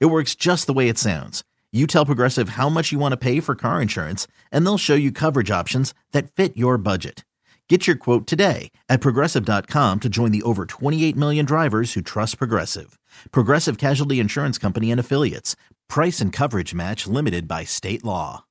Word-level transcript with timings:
It 0.00 0.06
works 0.06 0.34
just 0.34 0.66
the 0.66 0.72
way 0.72 0.88
it 0.88 0.98
sounds. 0.98 1.42
You 1.72 1.86
tell 1.86 2.04
Progressive 2.06 2.50
how 2.50 2.68
much 2.68 2.92
you 2.92 2.98
want 2.98 3.12
to 3.12 3.16
pay 3.16 3.40
for 3.40 3.54
car 3.54 3.80
insurance, 3.80 4.26
and 4.50 4.64
they'll 4.64 4.78
show 4.78 4.94
you 4.94 5.10
coverage 5.10 5.50
options 5.50 5.94
that 6.12 6.30
fit 6.30 6.56
your 6.56 6.76
budget. 6.76 7.24
Get 7.68 7.86
your 7.86 7.96
quote 7.96 8.26
today 8.26 8.70
at 8.90 9.00
progressive.com 9.00 10.00
to 10.00 10.08
join 10.10 10.30
the 10.30 10.42
over 10.42 10.66
28 10.66 11.16
million 11.16 11.46
drivers 11.46 11.94
who 11.94 12.02
trust 12.02 12.36
Progressive. 12.36 12.98
Progressive 13.30 13.78
Casualty 13.78 14.20
Insurance 14.20 14.58
Company 14.58 14.90
and 14.90 15.00
Affiliates. 15.00 15.56
Price 15.88 16.20
and 16.20 16.34
coverage 16.34 16.74
match 16.74 17.06
limited 17.06 17.48
by 17.48 17.64
state 17.64 18.04
law. 18.04 18.44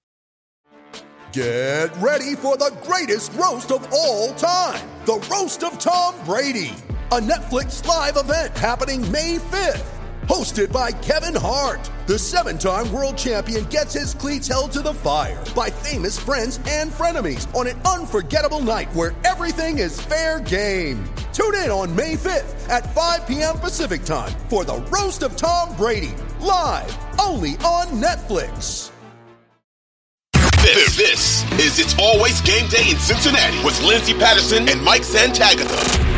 Get 1.33 1.95
ready 1.97 2.35
for 2.35 2.58
the 2.58 2.75
greatest 2.83 3.31
roast 3.33 3.71
of 3.71 3.88
all 3.94 4.33
time 4.33 4.89
the 5.05 5.23
Roast 5.31 5.63
of 5.63 5.77
Tom 5.77 6.13
Brady, 6.25 6.73
a 7.11 7.19
Netflix 7.19 7.85
live 7.85 8.17
event 8.17 8.58
happening 8.58 9.09
May 9.11 9.38
5th. 9.38 10.00
Hosted 10.31 10.71
by 10.71 10.94
Kevin 10.94 11.35
Hart, 11.35 11.91
the 12.08 12.17
seven 12.17 12.58
time 12.58 12.89
world 12.94 13.17
champion 13.17 13.66
gets 13.66 13.94
his 13.94 14.13
cleats 14.13 14.48
held 14.48 14.72
to 14.72 14.80
the 14.80 14.94
fire 14.94 15.44
by 15.53 15.70
famous 15.70 16.17
friends 16.17 16.58
and 16.69 16.89
frenemies 16.89 17.53
on 17.53 17.67
an 17.67 17.78
unforgettable 17.81 18.61
night 18.61 18.88
where 18.94 19.14
everything 19.25 19.80
is 19.80 20.00
fair 20.00 20.39
game. 20.39 21.03
Tune 21.33 21.55
in 21.55 21.70
on 21.70 21.94
May 21.94 22.16
5th 22.16 22.70
at 22.70 22.95
5 22.95 23.28
p.m. 23.28 23.59
Pacific 23.59 24.05
time 24.05 24.31
for 24.47 24.64
the 24.64 24.78
Roast 24.83 25.22
of 25.22 25.36
Tom 25.36 25.75
Brady, 25.75 26.14
live 26.39 26.98
only 27.20 27.58
on 27.66 27.88
Netflix. 28.02 28.89
This, 30.61 30.95
this 30.95 31.44
is 31.59 31.77
It's 31.77 31.95
Always 32.00 32.39
Game 32.39 32.70
Day 32.70 32.89
in 32.89 32.98
Cincinnati 33.00 33.61
with 33.66 33.77
Lindsay 33.83 34.14
Patterson 34.14 34.70
and 34.70 34.81
Mike 34.81 35.02
Santagata. 35.02 36.11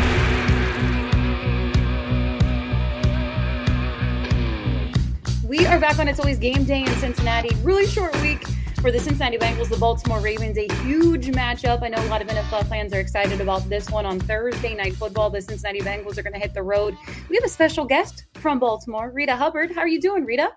We 5.64 5.70
are 5.70 5.80
back 5.80 5.98
on 5.98 6.08
It's 6.08 6.20
Always 6.20 6.38
Game 6.38 6.64
Day 6.64 6.82
in 6.82 6.94
Cincinnati. 6.96 7.48
Really 7.62 7.86
short 7.86 8.14
week 8.20 8.46
for 8.82 8.92
the 8.92 9.00
Cincinnati 9.00 9.38
Bengals, 9.38 9.70
the 9.70 9.78
Baltimore 9.78 10.20
Ravens. 10.20 10.58
A 10.58 10.70
huge 10.82 11.28
matchup. 11.28 11.82
I 11.82 11.88
know 11.88 12.04
a 12.04 12.08
lot 12.08 12.20
of 12.20 12.28
NFL 12.28 12.68
fans 12.68 12.92
are 12.92 13.00
excited 13.00 13.40
about 13.40 13.66
this 13.70 13.88
one 13.88 14.04
on 14.04 14.20
Thursday 14.20 14.74
Night 14.74 14.94
Football. 14.94 15.30
The 15.30 15.40
Cincinnati 15.40 15.80
Bengals 15.80 16.18
are 16.18 16.22
going 16.22 16.34
to 16.34 16.38
hit 16.38 16.52
the 16.52 16.62
road. 16.62 16.98
We 17.30 17.36
have 17.36 17.44
a 17.44 17.48
special 17.48 17.86
guest 17.86 18.26
from 18.34 18.58
Baltimore, 18.58 19.10
Reeta 19.10 19.38
Hubbard. 19.38 19.72
How 19.74 19.80
are 19.80 19.88
you 19.88 20.02
doing, 20.02 20.26
Reeta? 20.26 20.50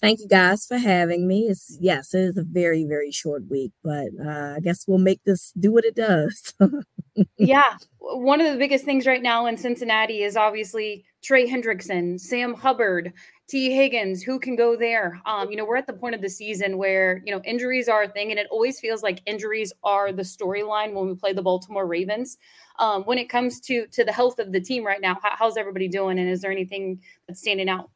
Thank 0.00 0.20
you 0.20 0.28
guys 0.28 0.64
for 0.64 0.78
having 0.78 1.28
me. 1.28 1.48
It's 1.48 1.76
yes, 1.78 2.14
it 2.14 2.20
is 2.20 2.36
a 2.38 2.42
very 2.42 2.84
very 2.84 3.10
short 3.10 3.42
week, 3.50 3.72
but 3.82 4.08
uh, 4.24 4.54
I 4.56 4.60
guess 4.60 4.84
we'll 4.86 4.98
make 4.98 5.24
this 5.24 5.52
do 5.58 5.72
what 5.72 5.84
it 5.84 5.94
does. 5.94 6.54
yeah, 7.38 7.64
one 7.98 8.40
of 8.40 8.52
the 8.52 8.58
biggest 8.58 8.84
things 8.84 9.06
right 9.06 9.22
now 9.22 9.46
in 9.46 9.56
Cincinnati 9.56 10.22
is 10.22 10.36
obviously 10.36 11.04
Trey 11.22 11.50
Hendrickson, 11.50 12.20
Sam 12.20 12.54
Hubbard, 12.54 13.12
Tee 13.48 13.72
Higgins, 13.76 14.24
who 14.24 14.40
can 14.40 14.56
go 14.56 14.76
there? 14.76 15.20
Um, 15.24 15.50
you 15.50 15.56
know, 15.56 15.64
we're 15.64 15.76
at 15.76 15.86
the 15.86 15.92
point 15.92 16.16
of 16.16 16.20
the 16.20 16.28
season 16.28 16.78
where, 16.78 17.22
you 17.24 17.32
know, 17.32 17.40
injuries 17.44 17.88
are 17.88 18.02
a 18.02 18.08
thing, 18.08 18.30
and 18.30 18.40
it 18.40 18.48
always 18.50 18.80
feels 18.80 19.04
like 19.04 19.22
injuries 19.24 19.72
are 19.84 20.12
the 20.12 20.22
storyline 20.22 20.94
when 20.94 21.06
we 21.06 21.14
play 21.14 21.32
the 21.32 21.42
Baltimore 21.42 21.86
Ravens. 21.86 22.38
Um, 22.80 23.04
when 23.04 23.18
it 23.18 23.28
comes 23.28 23.60
to 23.60 23.86
to 23.86 24.04
the 24.04 24.12
health 24.12 24.40
of 24.40 24.50
the 24.50 24.60
team 24.60 24.84
right 24.84 25.00
now, 25.00 25.16
how, 25.22 25.30
how's 25.36 25.56
everybody 25.56 25.86
doing? 25.86 26.18
And 26.18 26.28
is 26.28 26.40
there 26.40 26.50
anything 26.50 27.00
that's 27.28 27.40
standing 27.40 27.68
out? 27.68 27.90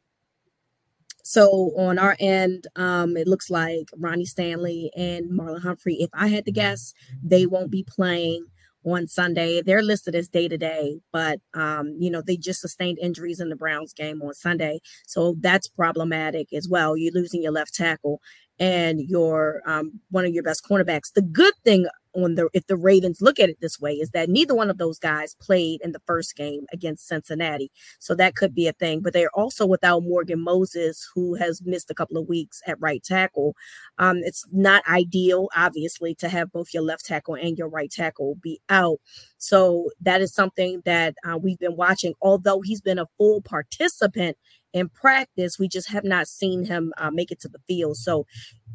So 1.23 1.73
on 1.77 1.99
our 1.99 2.15
end, 2.19 2.67
um, 2.77 3.17
it 3.17 3.27
looks 3.27 3.49
like 3.49 3.89
Ronnie 3.97 4.25
Stanley 4.25 4.89
and 4.95 5.29
Marlon 5.29 5.61
Humphrey. 5.61 5.95
If 5.95 6.09
I 6.13 6.27
had 6.27 6.45
to 6.45 6.51
guess, 6.51 6.93
they 7.21 7.45
won't 7.45 7.71
be 7.71 7.83
playing 7.83 8.45
on 8.85 9.07
Sunday. 9.07 9.61
They're 9.61 9.83
listed 9.83 10.15
as 10.15 10.27
day 10.27 10.47
to 10.47 10.57
day, 10.57 10.99
but 11.11 11.39
um, 11.53 11.95
you 11.99 12.09
know, 12.09 12.21
they 12.21 12.37
just 12.37 12.61
sustained 12.61 12.99
injuries 12.99 13.39
in 13.39 13.49
the 13.49 13.55
Browns 13.55 13.93
game 13.93 14.21
on 14.21 14.33
Sunday. 14.33 14.79
So 15.07 15.35
that's 15.39 15.67
problematic 15.67 16.51
as 16.53 16.67
well. 16.69 16.97
You're 16.97 17.13
losing 17.13 17.43
your 17.43 17.51
left 17.51 17.73
tackle 17.73 18.21
and 18.59 19.01
your 19.01 19.61
um, 19.65 19.99
one 20.11 20.25
of 20.25 20.33
your 20.33 20.43
best 20.43 20.63
cornerbacks. 20.63 21.13
The 21.13 21.21
good 21.21 21.53
thing 21.63 21.87
on 22.15 22.35
the 22.35 22.49
if 22.53 22.67
the 22.67 22.75
Ravens 22.75 23.21
look 23.21 23.39
at 23.39 23.49
it 23.49 23.59
this 23.61 23.79
way 23.79 23.93
is 23.93 24.11
that 24.11 24.29
neither 24.29 24.55
one 24.55 24.69
of 24.69 24.77
those 24.77 24.99
guys 24.99 25.35
played 25.39 25.81
in 25.81 25.91
the 25.91 26.01
first 26.05 26.35
game 26.35 26.65
against 26.73 27.07
Cincinnati. 27.07 27.71
So 27.99 28.15
that 28.15 28.35
could 28.35 28.53
be 28.53 28.67
a 28.67 28.73
thing. 28.73 29.01
But 29.01 29.13
they're 29.13 29.31
also 29.33 29.65
without 29.65 30.03
Morgan 30.03 30.41
Moses, 30.41 31.07
who 31.13 31.35
has 31.35 31.61
missed 31.63 31.91
a 31.91 31.95
couple 31.95 32.17
of 32.17 32.27
weeks 32.27 32.61
at 32.67 32.79
right 32.79 33.03
tackle. 33.03 33.55
Um, 33.97 34.17
it's 34.23 34.45
not 34.51 34.87
ideal, 34.87 35.49
obviously, 35.55 36.15
to 36.15 36.29
have 36.29 36.51
both 36.51 36.73
your 36.73 36.83
left 36.83 37.05
tackle 37.05 37.35
and 37.35 37.57
your 37.57 37.69
right 37.69 37.91
tackle 37.91 38.35
be 38.41 38.59
out. 38.69 38.99
So 39.37 39.89
that 40.01 40.21
is 40.21 40.33
something 40.33 40.81
that 40.85 41.15
uh, 41.27 41.37
we've 41.37 41.59
been 41.59 41.75
watching. 41.75 42.13
Although 42.21 42.61
he's 42.61 42.81
been 42.81 42.99
a 42.99 43.07
full 43.17 43.41
participant 43.41 44.37
in 44.73 44.89
practice, 44.89 45.59
we 45.59 45.67
just 45.67 45.89
have 45.89 46.03
not 46.03 46.27
seen 46.27 46.65
him 46.65 46.93
uh, 46.97 47.11
make 47.11 47.31
it 47.31 47.39
to 47.41 47.49
the 47.49 47.59
field. 47.67 47.97
So 47.97 48.25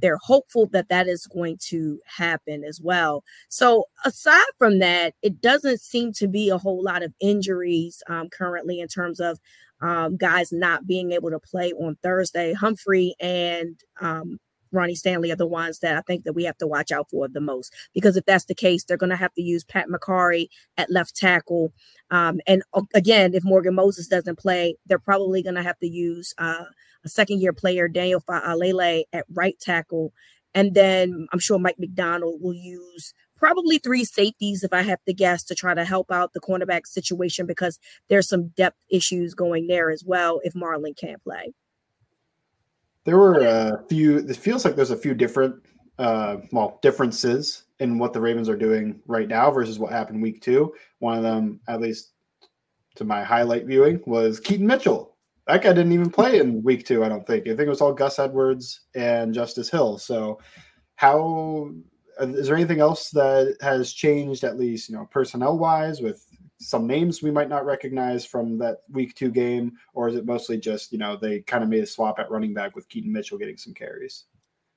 they're 0.00 0.18
hopeful 0.22 0.66
that 0.72 0.88
that 0.88 1.08
is 1.08 1.26
going 1.26 1.58
to 1.68 2.00
happen 2.06 2.64
as 2.64 2.80
well. 2.80 3.24
So 3.48 3.84
aside 4.04 4.44
from 4.58 4.78
that, 4.80 5.14
it 5.22 5.40
doesn't 5.40 5.80
seem 5.80 6.12
to 6.14 6.28
be 6.28 6.50
a 6.50 6.58
whole 6.58 6.82
lot 6.82 7.02
of 7.02 7.14
injuries 7.20 8.02
um, 8.08 8.28
currently 8.28 8.80
in 8.80 8.88
terms 8.88 9.20
of 9.20 9.38
um, 9.80 10.16
guys 10.16 10.52
not 10.52 10.86
being 10.86 11.12
able 11.12 11.30
to 11.30 11.38
play 11.38 11.72
on 11.72 11.96
Thursday. 12.02 12.52
Humphrey 12.52 13.14
and 13.20 13.78
um, 14.00 14.38
Ronnie 14.72 14.94
Stanley 14.94 15.30
are 15.30 15.36
the 15.36 15.46
ones 15.46 15.80
that 15.80 15.96
I 15.96 16.00
think 16.02 16.24
that 16.24 16.34
we 16.34 16.44
have 16.44 16.58
to 16.58 16.66
watch 16.66 16.92
out 16.92 17.10
for 17.10 17.28
the 17.28 17.40
most. 17.40 17.72
Because 17.94 18.16
if 18.16 18.24
that's 18.24 18.46
the 18.46 18.54
case, 18.54 18.84
they're 18.84 18.96
going 18.96 19.10
to 19.10 19.16
have 19.16 19.34
to 19.34 19.42
use 19.42 19.64
Pat 19.64 19.88
Mekari 19.88 20.48
at 20.76 20.90
left 20.90 21.16
tackle. 21.16 21.72
Um, 22.10 22.40
and 22.46 22.62
uh, 22.74 22.82
again, 22.94 23.34
if 23.34 23.44
Morgan 23.44 23.74
Moses 23.74 24.08
doesn't 24.08 24.38
play, 24.38 24.76
they're 24.86 24.98
probably 24.98 25.42
going 25.42 25.56
to 25.56 25.62
have 25.62 25.78
to 25.80 25.88
use 25.88 26.34
uh, 26.38 26.64
a 27.04 27.08
second 27.08 27.40
year 27.40 27.52
player, 27.52 27.88
Daniel 27.88 28.20
Faalele, 28.20 29.04
at 29.12 29.24
right 29.32 29.58
tackle. 29.60 30.12
And 30.54 30.74
then 30.74 31.26
I'm 31.32 31.38
sure 31.38 31.58
Mike 31.58 31.78
Macdonald 31.78 32.40
will 32.40 32.54
use 32.54 33.12
probably 33.36 33.78
three 33.78 34.04
safeties, 34.04 34.64
if 34.64 34.72
I 34.72 34.82
have 34.82 35.02
to 35.04 35.12
guess, 35.12 35.44
to 35.44 35.54
try 35.54 35.74
to 35.74 35.84
help 35.84 36.10
out 36.10 36.32
the 36.32 36.40
cornerback 36.40 36.86
situation 36.86 37.46
because 37.46 37.78
there's 38.08 38.28
some 38.28 38.48
depth 38.48 38.78
issues 38.90 39.34
going 39.34 39.66
there 39.66 39.90
as 39.90 40.02
well 40.04 40.40
if 40.44 40.54
Marlon 40.54 40.96
can't 40.96 41.22
play. 41.22 41.52
There 43.06 43.16
were 43.16 43.40
a 43.40 43.84
few. 43.88 44.18
It 44.18 44.36
feels 44.36 44.64
like 44.64 44.74
there's 44.76 44.90
a 44.90 44.96
few 44.96 45.14
different, 45.14 45.54
uh, 45.98 46.38
well, 46.52 46.78
differences 46.82 47.64
in 47.78 47.98
what 47.98 48.12
the 48.12 48.20
Ravens 48.20 48.48
are 48.48 48.56
doing 48.56 49.00
right 49.06 49.28
now 49.28 49.50
versus 49.50 49.78
what 49.78 49.92
happened 49.92 50.20
week 50.20 50.42
two. 50.42 50.74
One 50.98 51.16
of 51.16 51.22
them, 51.22 51.60
at 51.68 51.80
least 51.80 52.12
to 52.96 53.04
my 53.04 53.22
highlight 53.22 53.66
viewing, 53.66 54.02
was 54.06 54.40
Keaton 54.40 54.66
Mitchell. 54.66 55.16
That 55.46 55.62
guy 55.62 55.72
didn't 55.72 55.92
even 55.92 56.10
play 56.10 56.40
in 56.40 56.64
week 56.64 56.84
two. 56.84 57.04
I 57.04 57.08
don't 57.08 57.24
think. 57.24 57.46
I 57.46 57.50
think 57.50 57.60
it 57.60 57.68
was 57.68 57.80
all 57.80 57.92
Gus 57.92 58.18
Edwards 58.18 58.80
and 58.96 59.32
Justice 59.32 59.70
Hill. 59.70 59.98
So, 59.98 60.40
how 60.96 61.70
is 62.20 62.48
there 62.48 62.56
anything 62.56 62.80
else 62.80 63.10
that 63.10 63.56
has 63.60 63.92
changed, 63.92 64.42
at 64.42 64.58
least 64.58 64.88
you 64.88 64.96
know, 64.96 65.06
personnel 65.12 65.58
wise, 65.58 66.00
with 66.00 66.26
some 66.58 66.86
names 66.86 67.22
we 67.22 67.30
might 67.30 67.48
not 67.48 67.66
recognize 67.66 68.24
from 68.24 68.58
that 68.58 68.78
week 68.90 69.14
two 69.14 69.30
game, 69.30 69.72
or 69.94 70.08
is 70.08 70.14
it 70.14 70.24
mostly 70.24 70.58
just, 70.58 70.92
you 70.92 70.98
know, 70.98 71.16
they 71.16 71.40
kind 71.40 71.62
of 71.62 71.68
made 71.68 71.82
a 71.82 71.86
swap 71.86 72.18
at 72.18 72.30
running 72.30 72.54
back 72.54 72.74
with 72.74 72.88
Keaton 72.88 73.12
Mitchell 73.12 73.38
getting 73.38 73.56
some 73.56 73.74
carries? 73.74 74.24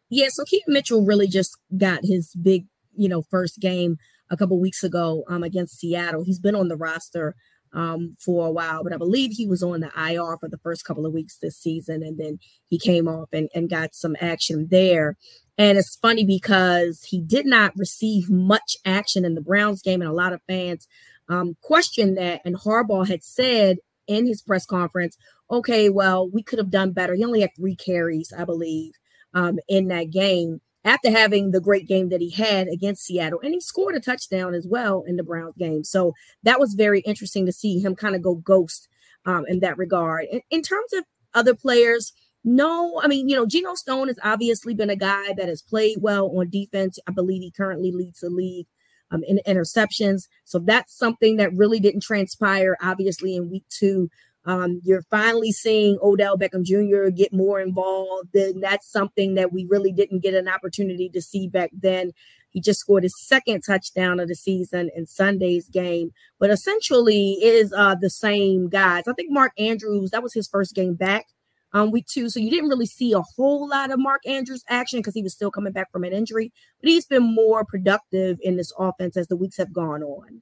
Yeah, 0.09 0.27
so 0.29 0.43
Keaton 0.43 0.73
Mitchell 0.73 1.05
really 1.05 1.27
just 1.27 1.57
got 1.77 2.03
his 2.03 2.33
big, 2.35 2.65
you 2.95 3.07
know, 3.07 3.21
first 3.21 3.59
game 3.59 3.97
a 4.29 4.37
couple 4.37 4.59
weeks 4.59 4.83
ago 4.83 5.23
um, 5.27 5.43
against 5.43 5.79
Seattle. 5.79 6.23
He's 6.23 6.39
been 6.39 6.55
on 6.55 6.67
the 6.67 6.75
roster 6.75 7.35
um, 7.73 8.15
for 8.19 8.47
a 8.47 8.51
while, 8.51 8.83
but 8.83 8.93
I 8.93 8.97
believe 8.97 9.31
he 9.31 9.47
was 9.47 9.63
on 9.63 9.79
the 9.79 9.91
IR 9.95 10.37
for 10.37 10.49
the 10.49 10.57
first 10.57 10.85
couple 10.85 11.05
of 11.05 11.13
weeks 11.13 11.37
this 11.37 11.57
season, 11.57 12.03
and 12.03 12.19
then 12.19 12.39
he 12.67 12.79
came 12.79 13.07
off 13.07 13.29
and, 13.31 13.49
and 13.53 13.69
got 13.69 13.95
some 13.95 14.15
action 14.19 14.67
there. 14.69 15.15
And 15.57 15.77
it's 15.77 15.97
funny 15.97 16.25
because 16.25 17.03
he 17.03 17.21
did 17.21 17.45
not 17.45 17.73
receive 17.75 18.29
much 18.29 18.77
action 18.85 19.25
in 19.25 19.35
the 19.35 19.41
Browns 19.41 19.81
game, 19.81 20.01
and 20.01 20.09
a 20.09 20.13
lot 20.13 20.33
of 20.33 20.41
fans 20.47 20.87
um, 21.29 21.55
questioned 21.61 22.17
that. 22.17 22.41
And 22.43 22.55
Harbaugh 22.55 23.07
had 23.07 23.23
said 23.23 23.77
in 24.07 24.25
his 24.25 24.41
press 24.41 24.65
conference, 24.65 25.17
okay, 25.49 25.89
well, 25.89 26.29
we 26.29 26.43
could 26.43 26.59
have 26.59 26.71
done 26.71 26.91
better. 26.91 27.13
He 27.13 27.23
only 27.23 27.41
had 27.41 27.55
three 27.55 27.75
carries, 27.75 28.33
I 28.37 28.43
believe, 28.43 28.93
um, 29.33 29.59
in 29.67 29.87
that 29.89 30.09
game 30.09 30.61
after 30.85 31.11
having 31.11 31.51
the 31.51 31.61
great 31.61 31.87
game 31.87 32.09
that 32.09 32.21
he 32.21 32.29
had 32.29 32.67
against 32.67 33.03
Seattle. 33.05 33.39
And 33.43 33.53
he 33.53 33.59
scored 33.59 33.95
a 33.95 33.99
touchdown 33.99 34.53
as 34.53 34.65
well 34.67 35.03
in 35.05 35.17
the 35.17 35.23
Browns 35.23 35.55
game. 35.57 35.83
So 35.83 36.13
that 36.43 36.59
was 36.59 36.73
very 36.73 37.01
interesting 37.01 37.45
to 37.45 37.51
see 37.51 37.79
him 37.79 37.95
kind 37.95 38.15
of 38.15 38.21
go 38.21 38.35
ghost 38.35 38.87
um, 39.25 39.45
in 39.47 39.59
that 39.59 39.77
regard. 39.77 40.25
In, 40.31 40.41
in 40.49 40.61
terms 40.61 40.93
of 40.93 41.03
other 41.33 41.53
players, 41.53 42.13
No, 42.43 42.99
I 43.03 43.07
mean, 43.07 43.27
you 43.27 43.35
know, 43.35 43.45
Geno 43.45 43.75
Stone 43.75 44.07
has 44.07 44.17
obviously 44.23 44.73
been 44.73 44.89
a 44.89 44.95
guy 44.95 45.33
that 45.33 45.49
has 45.49 45.61
played 45.61 45.97
well 45.99 46.27
on 46.37 46.49
defense. 46.49 46.97
I 47.05 47.11
believe 47.11 47.41
he 47.41 47.51
currently 47.51 47.91
leads 47.91 48.21
the 48.21 48.29
league 48.29 48.67
um, 49.11 49.23
in 49.23 49.39
interceptions. 49.47 50.27
So 50.45 50.59
that's 50.59 50.97
something 50.97 51.38
that 51.38 51.53
really 51.53 51.79
didn't 51.79 52.03
transpire, 52.03 52.77
obviously, 52.81 53.35
in 53.35 53.50
week 53.50 53.65
two. 53.69 54.09
Um, 54.45 54.81
you're 54.83 55.03
finally 55.03 55.51
seeing 55.51 55.97
Odell 56.01 56.38
Beckham 56.38 56.63
Jr. 56.63 57.11
get 57.11 57.33
more 57.33 57.59
involved. 57.59 58.29
Then 58.33 58.61
that's 58.61 58.89
something 58.89 59.35
that 59.35 59.51
we 59.51 59.65
really 59.69 59.91
didn't 59.91 60.23
get 60.23 60.33
an 60.33 60.47
opportunity 60.47 61.09
to 61.09 61.21
see 61.21 61.47
back 61.47 61.71
then. 61.73 62.11
He 62.50 62.61
just 62.61 62.79
scored 62.79 63.03
his 63.03 63.19
second 63.27 63.61
touchdown 63.61 64.19
of 64.19 64.27
the 64.27 64.35
season 64.35 64.89
in 64.95 65.06
Sunday's 65.06 65.69
game, 65.69 66.11
but 66.39 66.50
essentially 66.50 67.33
is 67.44 67.71
uh, 67.73 67.95
the 68.00 68.09
same 68.09 68.69
guys. 68.69 69.03
I 69.07 69.13
think 69.13 69.29
Mark 69.31 69.51
Andrews, 69.59 70.09
that 70.11 70.23
was 70.23 70.33
his 70.33 70.47
first 70.47 70.73
game 70.73 70.95
back 70.95 71.27
um, 71.74 71.92
week 71.92 72.06
two. 72.07 72.30
So 72.30 72.39
you 72.39 72.50
didn't 72.50 72.69
really 72.69 72.86
see 72.86 73.13
a 73.13 73.21
whole 73.21 73.68
lot 73.68 73.92
of 73.92 74.00
Mark 74.00 74.21
Andrews 74.25 74.63
action 74.69 75.00
because 75.00 75.13
he 75.13 75.24
was 75.24 75.33
still 75.33 75.51
coming 75.51 75.74
back 75.74 75.92
from 75.92 76.04
an 76.04 76.13
injury, 76.13 76.51
but 76.81 76.89
he's 76.89 77.06
been 77.06 77.36
more 77.36 77.66
productive 77.66 78.38
in 78.42 78.57
this 78.57 78.74
offense 78.77 79.18
as 79.18 79.27
the 79.27 79.38
weeks 79.38 79.57
have 79.57 79.74
gone 79.74 80.04
on. 80.04 80.42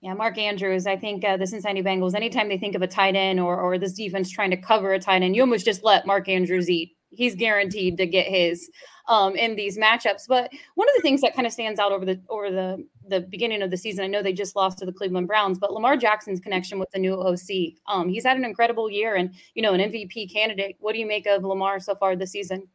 Yeah, 0.00 0.12
Mark 0.12 0.36
Andrews. 0.36 0.86
I 0.86 0.98
think 0.98 1.24
uh, 1.24 1.38
the 1.38 1.46
Cincinnati 1.46 1.82
Bengals, 1.82 2.14
anytime 2.14 2.50
they 2.50 2.58
think 2.58 2.74
of 2.74 2.82
a 2.82 2.86
tight 2.86 3.16
end 3.16 3.40
or, 3.40 3.58
or 3.58 3.78
this 3.78 3.94
defense 3.94 4.30
trying 4.30 4.50
to 4.50 4.56
cover 4.58 4.92
a 4.92 4.98
tight 4.98 5.22
end, 5.22 5.34
you 5.34 5.40
almost 5.40 5.64
just 5.64 5.82
let 5.82 6.06
Mark 6.06 6.28
Andrews 6.28 6.68
eat. 6.68 6.90
He's 7.16 7.34
guaranteed 7.34 7.96
to 7.98 8.06
get 8.06 8.26
his 8.26 8.70
um, 9.08 9.36
in 9.36 9.56
these 9.56 9.78
matchups. 9.78 10.26
But 10.28 10.52
one 10.74 10.88
of 10.88 10.94
the 10.96 11.02
things 11.02 11.20
that 11.20 11.34
kind 11.34 11.46
of 11.46 11.52
stands 11.52 11.78
out 11.78 11.92
over 11.92 12.04
the 12.04 12.20
over 12.28 12.50
the 12.50 12.86
the 13.06 13.20
beginning 13.20 13.62
of 13.62 13.70
the 13.70 13.76
season, 13.76 14.04
I 14.04 14.08
know 14.08 14.22
they 14.22 14.32
just 14.32 14.56
lost 14.56 14.78
to 14.78 14.86
the 14.86 14.92
Cleveland 14.92 15.26
Browns, 15.26 15.58
but 15.58 15.72
Lamar 15.72 15.96
Jackson's 15.96 16.40
connection 16.40 16.78
with 16.78 16.90
the 16.90 16.98
new 16.98 17.14
OC. 17.14 17.74
Um, 17.86 18.08
he's 18.08 18.24
had 18.24 18.36
an 18.36 18.44
incredible 18.44 18.90
year 18.90 19.14
and 19.14 19.34
you 19.54 19.62
know 19.62 19.74
an 19.74 19.80
MVP 19.80 20.32
candidate. 20.32 20.76
What 20.80 20.92
do 20.92 20.98
you 20.98 21.06
make 21.06 21.26
of 21.26 21.44
Lamar 21.44 21.80
so 21.80 21.94
far 21.94 22.16
this 22.16 22.32
season? 22.32 22.68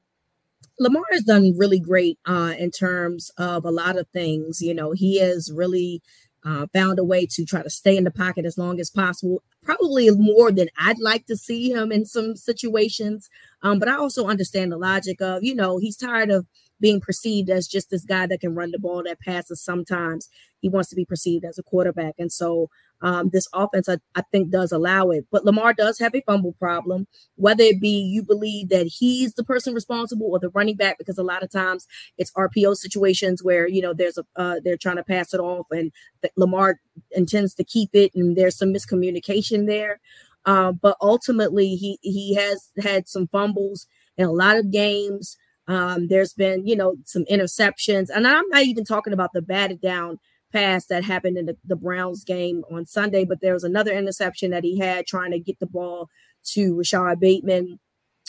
Lamar 0.79 1.03
has 1.11 1.23
done 1.23 1.57
really 1.57 1.79
great 1.79 2.19
uh, 2.25 2.53
in 2.57 2.71
terms 2.71 3.31
of 3.37 3.65
a 3.65 3.71
lot 3.71 3.97
of 3.97 4.07
things. 4.09 4.61
You 4.61 4.73
know, 4.73 4.91
he 4.91 5.19
has 5.19 5.51
really 5.53 6.01
uh, 6.45 6.67
found 6.73 6.99
a 6.99 7.03
way 7.03 7.25
to 7.25 7.45
try 7.45 7.61
to 7.61 7.69
stay 7.69 7.97
in 7.97 8.03
the 8.05 8.11
pocket 8.11 8.45
as 8.45 8.57
long 8.57 8.79
as 8.79 8.89
possible. 8.89 9.43
Probably 9.69 10.09
more 10.09 10.51
than 10.51 10.69
I'd 10.79 10.97
like 10.97 11.27
to 11.27 11.35
see 11.35 11.69
him 11.69 11.91
in 11.91 12.03
some 12.03 12.35
situations. 12.35 13.29
Um, 13.61 13.77
but 13.77 13.87
I 13.87 13.97
also 13.97 14.25
understand 14.25 14.71
the 14.71 14.77
logic 14.77 15.21
of, 15.21 15.43
you 15.43 15.53
know, 15.53 15.77
he's 15.77 15.95
tired 15.95 16.31
of 16.31 16.47
being 16.79 16.99
perceived 16.99 17.51
as 17.51 17.67
just 17.67 17.91
this 17.91 18.03
guy 18.03 18.25
that 18.25 18.41
can 18.41 18.55
run 18.55 18.71
the 18.71 18.79
ball 18.79 19.03
that 19.03 19.19
passes 19.19 19.63
sometimes. 19.63 20.27
He 20.61 20.69
wants 20.69 20.89
to 20.89 20.95
be 20.95 21.05
perceived 21.05 21.45
as 21.45 21.57
a 21.57 21.63
quarterback. 21.63 22.15
And 22.17 22.31
so 22.31 22.69
um, 23.01 23.29
this 23.31 23.47
offense, 23.53 23.87
I, 23.87 23.97
I 24.15 24.21
think, 24.31 24.49
does 24.49 24.71
allow 24.71 25.09
it. 25.09 25.25
But 25.31 25.45
Lamar 25.45 25.73
does 25.73 25.99
have 25.99 26.13
a 26.13 26.21
fumble 26.21 26.53
problem, 26.59 27.07
whether 27.35 27.63
it 27.63 27.79
be 27.79 28.01
you 28.01 28.23
believe 28.23 28.69
that 28.69 28.87
he's 28.87 29.35
the 29.35 29.43
person 29.43 29.73
responsible 29.73 30.27
or 30.27 30.39
the 30.39 30.49
running 30.49 30.75
back, 30.75 30.97
because 30.97 31.17
a 31.17 31.23
lot 31.23 31.43
of 31.43 31.49
times 31.49 31.87
it's 32.17 32.31
RPO 32.31 32.75
situations 32.75 33.43
where, 33.43 33.67
you 33.67 33.81
know, 33.81 33.93
there's 33.93 34.17
a, 34.17 34.25
uh, 34.35 34.59
they're 34.63 34.77
trying 34.77 34.97
to 34.97 35.03
pass 35.03 35.33
it 35.33 35.39
off 35.39 35.67
and 35.71 35.91
Lamar 36.35 36.79
intends 37.11 37.53
to 37.55 37.63
keep 37.63 37.91
it 37.93 38.13
and 38.15 38.35
there's 38.35 38.57
some 38.57 38.73
miscommunication 38.73 39.65
there. 39.65 39.99
Uh, 40.45 40.71
but 40.71 40.97
ultimately, 41.01 41.75
he, 41.75 41.99
he 42.01 42.33
has 42.35 42.69
had 42.81 43.07
some 43.07 43.27
fumbles 43.27 43.87
in 44.17 44.25
a 44.25 44.31
lot 44.31 44.57
of 44.57 44.71
games. 44.71 45.37
Um, 45.67 46.07
there's 46.07 46.33
been, 46.33 46.65
you 46.65 46.75
know, 46.75 46.95
some 47.05 47.25
interceptions, 47.25 48.09
and 48.09 48.27
I'm 48.27 48.47
not 48.49 48.63
even 48.63 48.83
talking 48.83 49.13
about 49.13 49.33
the 49.33 49.41
batted 49.41 49.81
down 49.81 50.17
pass 50.51 50.85
that 50.87 51.03
happened 51.03 51.37
in 51.37 51.45
the, 51.45 51.57
the 51.65 51.75
Browns 51.75 52.23
game 52.23 52.63
on 52.71 52.85
Sunday, 52.85 53.25
but 53.25 53.41
there 53.41 53.53
was 53.53 53.63
another 53.63 53.91
interception 53.91 54.51
that 54.51 54.63
he 54.63 54.77
had 54.77 55.05
trying 55.05 55.31
to 55.31 55.39
get 55.39 55.59
the 55.59 55.67
ball 55.67 56.09
to 56.43 56.77
Rashod 56.77 57.19
Bateman. 57.19 57.79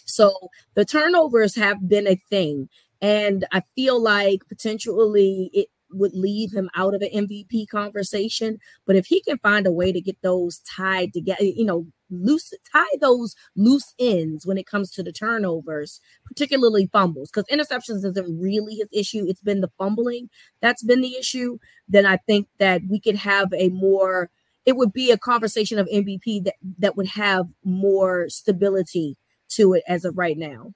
So 0.05 0.35
the 0.75 0.85
turnovers 0.85 1.55
have 1.57 1.89
been 1.89 2.07
a 2.07 2.17
thing. 2.31 2.69
And 3.01 3.47
I 3.53 3.63
feel 3.75 4.01
like 4.01 4.41
potentially 4.49 5.51
it 5.53 5.69
would 5.93 6.15
leave 6.15 6.53
him 6.53 6.69
out 6.77 6.95
of 6.95 7.03
an 7.03 7.27
MVP 7.27 7.69
conversation. 7.69 8.59
But 8.87 8.97
if 8.97 9.07
he 9.07 9.23
can 9.23 9.39
find 9.39 9.67
a 9.67 9.73
way 9.73 9.93
to 9.93 10.01
get 10.01 10.17
those 10.23 10.61
tied 10.61 11.13
together, 11.13 11.45
you 11.45 11.65
know, 11.65 11.87
loose 12.11 12.53
tie 12.73 12.85
those 13.01 13.35
loose 13.57 13.95
ends 13.99 14.47
when 14.47 14.59
it 14.59 14.67
comes 14.67 14.91
to 14.93 15.03
the 15.03 15.13
turnovers, 15.13 16.01
particularly 16.25 16.89
fumbles, 16.93 17.31
because 17.31 17.45
interceptions 17.47 18.05
isn't 18.05 18.41
really 18.41 18.75
his 18.77 18.89
issue. 18.93 19.27
It's 19.29 19.43
been 19.43 19.61
the 19.61 19.71
fumbling 19.79 20.29
that's 20.61 20.83
been 20.83 21.01
the 21.01 21.17
issue. 21.17 21.59
Then 21.89 22.07
I 22.07 22.17
think 22.19 22.49
that 22.59 22.83
we 22.89 23.01
could 23.01 23.17
have 23.17 23.53
a 23.55 23.69
more 23.69 24.31
it 24.67 24.77
would 24.77 24.93
be 24.93 25.11
a 25.11 25.19
conversation 25.19 25.79
of 25.79 25.89
MVP 25.89 26.45
that, 26.45 26.55
that 26.79 26.97
would 26.97 27.07
have 27.07 27.47
more 27.65 28.29
stability 28.29 29.17
to 29.49 29.73
it 29.75 29.83
as 29.89 30.05
of 30.05 30.17
right 30.17 30.37
now. 30.37 30.73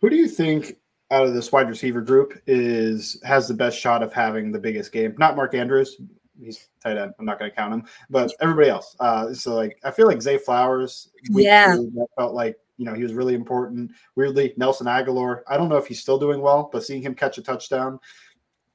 Who 0.00 0.10
do 0.10 0.16
you 0.16 0.28
think 0.28 0.76
out 1.10 1.26
of 1.26 1.34
this 1.34 1.52
wide 1.52 1.68
receiver 1.68 2.00
group 2.00 2.38
is 2.46 3.20
has 3.24 3.48
the 3.48 3.54
best 3.54 3.78
shot 3.78 4.02
of 4.02 4.12
having 4.12 4.52
the 4.52 4.58
biggest 4.58 4.92
game? 4.92 5.14
Not 5.16 5.36
Mark 5.36 5.54
Andrews, 5.54 5.96
he's 6.42 6.68
tight 6.82 6.96
end. 6.96 7.12
I'm 7.18 7.24
not 7.24 7.38
going 7.38 7.50
to 7.50 7.56
count 7.56 7.74
him, 7.74 7.84
but 8.10 8.32
everybody 8.40 8.68
else. 8.68 8.96
Uh, 9.00 9.32
so 9.32 9.54
like, 9.54 9.78
I 9.84 9.90
feel 9.90 10.06
like 10.06 10.22
Zay 10.22 10.38
Flowers. 10.38 11.10
Yeah, 11.30 11.76
that 11.76 12.06
felt 12.16 12.34
like 12.34 12.56
you 12.76 12.84
know 12.84 12.94
he 12.94 13.02
was 13.02 13.14
really 13.14 13.34
important. 13.34 13.90
Weirdly, 14.16 14.54
Nelson 14.56 14.86
Agholor. 14.86 15.42
I 15.48 15.56
don't 15.56 15.68
know 15.68 15.76
if 15.76 15.86
he's 15.86 16.00
still 16.00 16.18
doing 16.18 16.40
well, 16.40 16.68
but 16.72 16.84
seeing 16.84 17.02
him 17.02 17.14
catch 17.14 17.38
a 17.38 17.42
touchdown, 17.42 17.98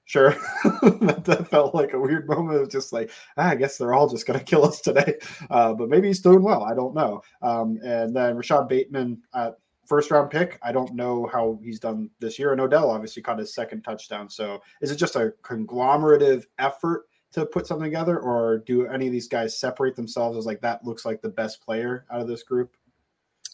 sure, 0.05 0.31
that, 0.63 1.47
felt 1.49 1.75
like 1.75 1.93
a 1.93 1.99
weird 1.99 2.27
moment. 2.27 2.61
Of 2.61 2.69
just 2.69 2.93
like 2.93 3.11
ah, 3.37 3.49
I 3.49 3.55
guess 3.55 3.77
they're 3.77 3.93
all 3.93 4.09
just 4.09 4.25
going 4.25 4.39
to 4.39 4.45
kill 4.45 4.65
us 4.65 4.81
today. 4.81 5.15
Uh, 5.49 5.73
but 5.73 5.89
maybe 5.89 6.07
he's 6.07 6.21
doing 6.21 6.43
well. 6.43 6.63
I 6.63 6.75
don't 6.75 6.93
know. 6.93 7.21
Um, 7.41 7.79
and 7.83 8.15
then 8.15 8.35
Rashod 8.35 8.69
Bateman. 8.69 9.21
Uh, 9.33 9.51
first 9.89 10.11
round 10.11 10.29
pick. 10.29 10.59
I 10.61 10.71
don't 10.71 10.93
know 10.93 11.27
how 11.33 11.59
he's 11.63 11.79
done 11.79 12.11
this 12.19 12.37
year. 12.37 12.51
And 12.51 12.61
Odell 12.61 12.91
obviously 12.91 13.23
caught 13.23 13.39
his 13.39 13.55
second 13.55 13.81
touchdown. 13.81 14.29
So 14.29 14.61
is 14.81 14.91
it 14.91 14.97
just 14.97 15.15
a 15.15 15.33
conglomerative 15.41 16.45
effort 16.59 17.08
to 17.31 17.45
put 17.45 17.67
something 17.67 17.85
together, 17.85 18.19
or 18.19 18.59
do 18.59 18.87
any 18.87 19.07
of 19.07 19.11
these 19.11 19.27
guys 19.27 19.57
separate 19.57 19.95
themselves 19.95 20.37
as 20.37 20.45
like 20.45 20.61
that 20.61 20.83
looks 20.83 21.05
like 21.05 21.21
the 21.21 21.29
best 21.29 21.63
player 21.63 22.05
out 22.11 22.21
of 22.21 22.27
this 22.27 22.43
group? 22.43 22.75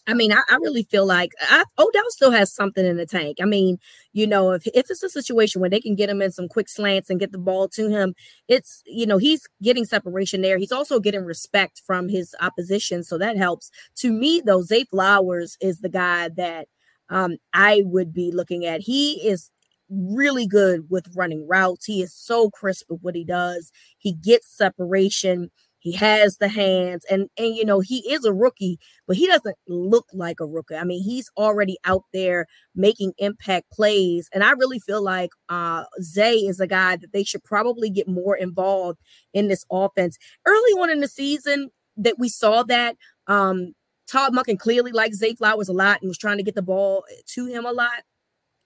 I 0.08 0.14
mean, 0.14 0.32
I, 0.32 0.40
I 0.48 0.56
really 0.56 0.84
feel 0.84 1.04
like 1.04 1.32
I, 1.40 1.64
Odell 1.78 2.10
still 2.10 2.30
has 2.30 2.52
something 2.52 2.86
in 2.86 2.96
the 2.96 3.06
tank. 3.06 3.38
I 3.42 3.44
mean, 3.44 3.78
you 4.12 4.26
know, 4.26 4.52
if, 4.52 4.64
if 4.68 4.88
it's 4.88 5.02
a 5.02 5.08
situation 5.08 5.60
where 5.60 5.68
they 5.68 5.80
can 5.80 5.96
get 5.96 6.08
him 6.08 6.22
in 6.22 6.30
some 6.30 6.46
quick 6.46 6.68
slants 6.68 7.10
and 7.10 7.18
get 7.18 7.32
the 7.32 7.38
ball 7.38 7.68
to 7.70 7.88
him, 7.88 8.14
it's, 8.46 8.84
you 8.86 9.04
know, 9.04 9.18
he's 9.18 9.48
getting 9.62 9.84
separation 9.84 10.42
there. 10.42 10.58
He's 10.58 10.70
also 10.70 11.00
getting 11.00 11.24
respect 11.24 11.82
from 11.84 12.08
his 12.08 12.36
opposition. 12.40 13.02
So 13.02 13.18
that 13.18 13.36
helps. 13.36 13.70
To 13.96 14.12
me, 14.12 14.40
though, 14.44 14.62
Zay 14.62 14.84
Flowers 14.84 15.58
is 15.60 15.80
the 15.80 15.88
guy 15.88 16.28
that 16.36 16.68
um, 17.08 17.36
I 17.52 17.82
would 17.84 18.12
be 18.12 18.30
looking 18.30 18.64
at. 18.64 18.80
He 18.80 19.14
is 19.28 19.50
really 19.90 20.46
good 20.46 20.86
with 20.90 21.06
running 21.14 21.46
routes. 21.48 21.86
He 21.86 22.02
is 22.02 22.14
so 22.14 22.50
crisp 22.50 22.86
with 22.88 23.00
what 23.02 23.14
he 23.14 23.24
does. 23.24 23.70
He 23.98 24.12
gets 24.12 24.48
separation. 24.48 25.50
He 25.78 25.92
has 25.92 26.38
the 26.38 26.48
hands, 26.48 27.04
and 27.08 27.28
and 27.38 27.54
you 27.54 27.64
know 27.64 27.78
he 27.78 27.98
is 28.10 28.24
a 28.24 28.32
rookie, 28.32 28.80
but 29.06 29.16
he 29.16 29.28
doesn't 29.28 29.56
look 29.68 30.06
like 30.12 30.40
a 30.40 30.46
rookie. 30.46 30.74
I 30.74 30.82
mean, 30.82 31.00
he's 31.00 31.30
already 31.36 31.78
out 31.84 32.02
there 32.12 32.46
making 32.74 33.12
impact 33.18 33.70
plays, 33.70 34.28
and 34.34 34.42
I 34.42 34.50
really 34.52 34.80
feel 34.80 35.00
like 35.00 35.30
uh, 35.48 35.84
Zay 36.02 36.38
is 36.38 36.58
a 36.58 36.66
guy 36.66 36.96
that 36.96 37.12
they 37.12 37.22
should 37.22 37.44
probably 37.44 37.88
get 37.88 38.08
more 38.08 38.36
involved 38.36 38.98
in 39.32 39.46
this 39.46 39.64
offense. 39.70 40.18
Early 40.44 40.72
on 40.72 40.90
in 40.90 41.00
the 41.00 41.08
season, 41.08 41.70
that 41.98 42.18
we 42.18 42.28
saw 42.28 42.62
that 42.64 42.96
um, 43.28 43.72
Todd 44.06 44.32
Monken 44.32 44.58
clearly 44.58 44.92
liked 44.92 45.14
Zay 45.14 45.34
Flowers 45.34 45.68
a 45.68 45.72
lot 45.72 46.00
and 46.00 46.08
was 46.08 46.18
trying 46.18 46.38
to 46.38 46.42
get 46.42 46.54
the 46.54 46.62
ball 46.62 47.04
to 47.34 47.46
him 47.46 47.64
a 47.64 47.72
lot. 47.72 48.02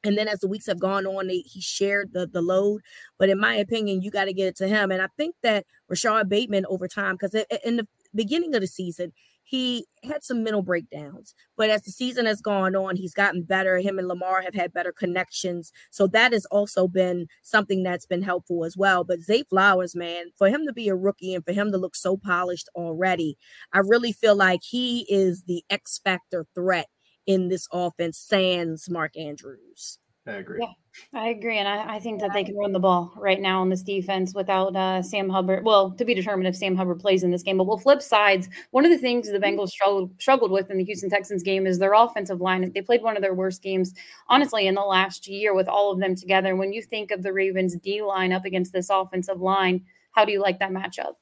And 0.04 0.16
then 0.16 0.28
as 0.28 0.40
the 0.40 0.48
weeks 0.48 0.66
have 0.66 0.80
gone 0.80 1.06
on, 1.06 1.26
they, 1.26 1.38
he 1.38 1.60
shared 1.60 2.12
the, 2.12 2.26
the 2.26 2.42
load. 2.42 2.80
But 3.18 3.28
in 3.28 3.38
my 3.38 3.54
opinion, 3.54 4.02
you 4.02 4.10
got 4.10 4.24
to 4.24 4.32
get 4.32 4.48
it 4.48 4.56
to 4.56 4.68
him. 4.68 4.90
And 4.90 5.02
I 5.02 5.08
think 5.16 5.34
that 5.42 5.66
Rashod 5.88 6.28
Bateman 6.28 6.66
over 6.66 6.88
time, 6.88 7.16
because 7.16 7.34
in 7.64 7.76
the 7.76 7.86
beginning 8.14 8.54
of 8.54 8.60
the 8.60 8.66
season, 8.66 9.12
he 9.50 9.84
had 10.04 10.22
some 10.22 10.44
mental 10.44 10.62
breakdowns. 10.62 11.34
But 11.56 11.70
as 11.70 11.82
the 11.82 11.90
season 11.90 12.24
has 12.26 12.40
gone 12.40 12.76
on, 12.76 12.94
he's 12.94 13.12
gotten 13.12 13.42
better. 13.42 13.78
Him 13.78 13.98
and 13.98 14.06
Lamar 14.06 14.42
have 14.42 14.54
had 14.54 14.72
better 14.72 14.92
connections. 14.92 15.72
So 15.90 16.06
that 16.08 16.32
has 16.32 16.46
also 16.46 16.86
been 16.86 17.26
something 17.42 17.82
that's 17.82 18.06
been 18.06 18.22
helpful 18.22 18.64
as 18.64 18.76
well. 18.76 19.02
But 19.02 19.22
Zay 19.22 19.42
Flowers, 19.42 19.96
man, 19.96 20.26
for 20.38 20.48
him 20.48 20.66
to 20.66 20.72
be 20.72 20.88
a 20.88 20.94
rookie 20.94 21.34
and 21.34 21.44
for 21.44 21.52
him 21.52 21.72
to 21.72 21.78
look 21.78 21.96
so 21.96 22.16
polished 22.16 22.68
already, 22.76 23.36
I 23.72 23.80
really 23.80 24.12
feel 24.12 24.36
like 24.36 24.60
he 24.62 25.04
is 25.08 25.42
the 25.42 25.64
X 25.68 25.98
factor 26.04 26.46
threat 26.54 26.86
in 27.30 27.46
this 27.46 27.68
offense, 27.72 28.18
sans 28.18 28.90
Mark 28.90 29.16
Andrews. 29.16 29.98
I 30.26 30.32
agree. 30.32 30.58
Yeah, 30.60 30.72
I 31.18 31.28
agree. 31.28 31.58
And 31.58 31.68
I, 31.68 31.94
I, 31.96 32.00
think 32.00 32.20
that 32.20 32.32
they 32.34 32.44
can 32.44 32.56
run 32.56 32.72
the 32.72 32.80
ball 32.80 33.12
right 33.16 33.40
now 33.40 33.60
on 33.60 33.70
this 33.70 33.82
defense 33.82 34.34
without 34.34 34.74
uh, 34.76 35.00
Sam 35.00 35.28
Hubbard. 35.28 35.64
Well, 35.64 35.92
to 35.92 36.04
be 36.04 36.12
determined 36.12 36.48
if 36.48 36.56
Sam 36.56 36.76
Hubbard 36.76 36.98
plays 36.98 37.22
in 37.22 37.30
this 37.30 37.42
game. 37.42 37.56
But 37.56 37.68
we'll 37.68 37.78
flip 37.78 38.02
sides. 38.02 38.48
One 38.72 38.84
of 38.84 38.90
the 38.90 38.98
things 38.98 39.30
the 39.30 39.38
Bengals 39.38 39.70
struggled, 39.70 40.12
struggled 40.20 40.50
with 40.50 40.70
in 40.70 40.76
the 40.76 40.84
Houston 40.84 41.08
Texans 41.08 41.42
game 41.42 41.66
is 41.66 41.78
their 41.78 41.94
offensive 41.94 42.40
line. 42.40 42.70
They 42.74 42.82
played 42.82 43.02
one 43.02 43.16
of 43.16 43.22
their 43.22 43.32
worst 43.32 43.62
games, 43.62 43.94
honestly, 44.28 44.66
in 44.66 44.74
the 44.74 44.82
last 44.82 45.28
year 45.28 45.54
with 45.54 45.68
all 45.68 45.92
of 45.92 46.00
them 46.00 46.16
together. 46.16 46.54
When 46.56 46.72
you 46.72 46.82
think 46.82 47.12
of 47.12 47.22
the 47.22 47.32
Ravens 47.32 47.76
D 47.76 48.02
line 48.02 48.32
up 48.32 48.44
against 48.44 48.72
this 48.72 48.90
offensive 48.90 49.40
line, 49.40 49.84
how 50.12 50.24
do 50.24 50.32
you 50.32 50.42
like 50.42 50.58
that 50.58 50.72
matchup? 50.72 51.14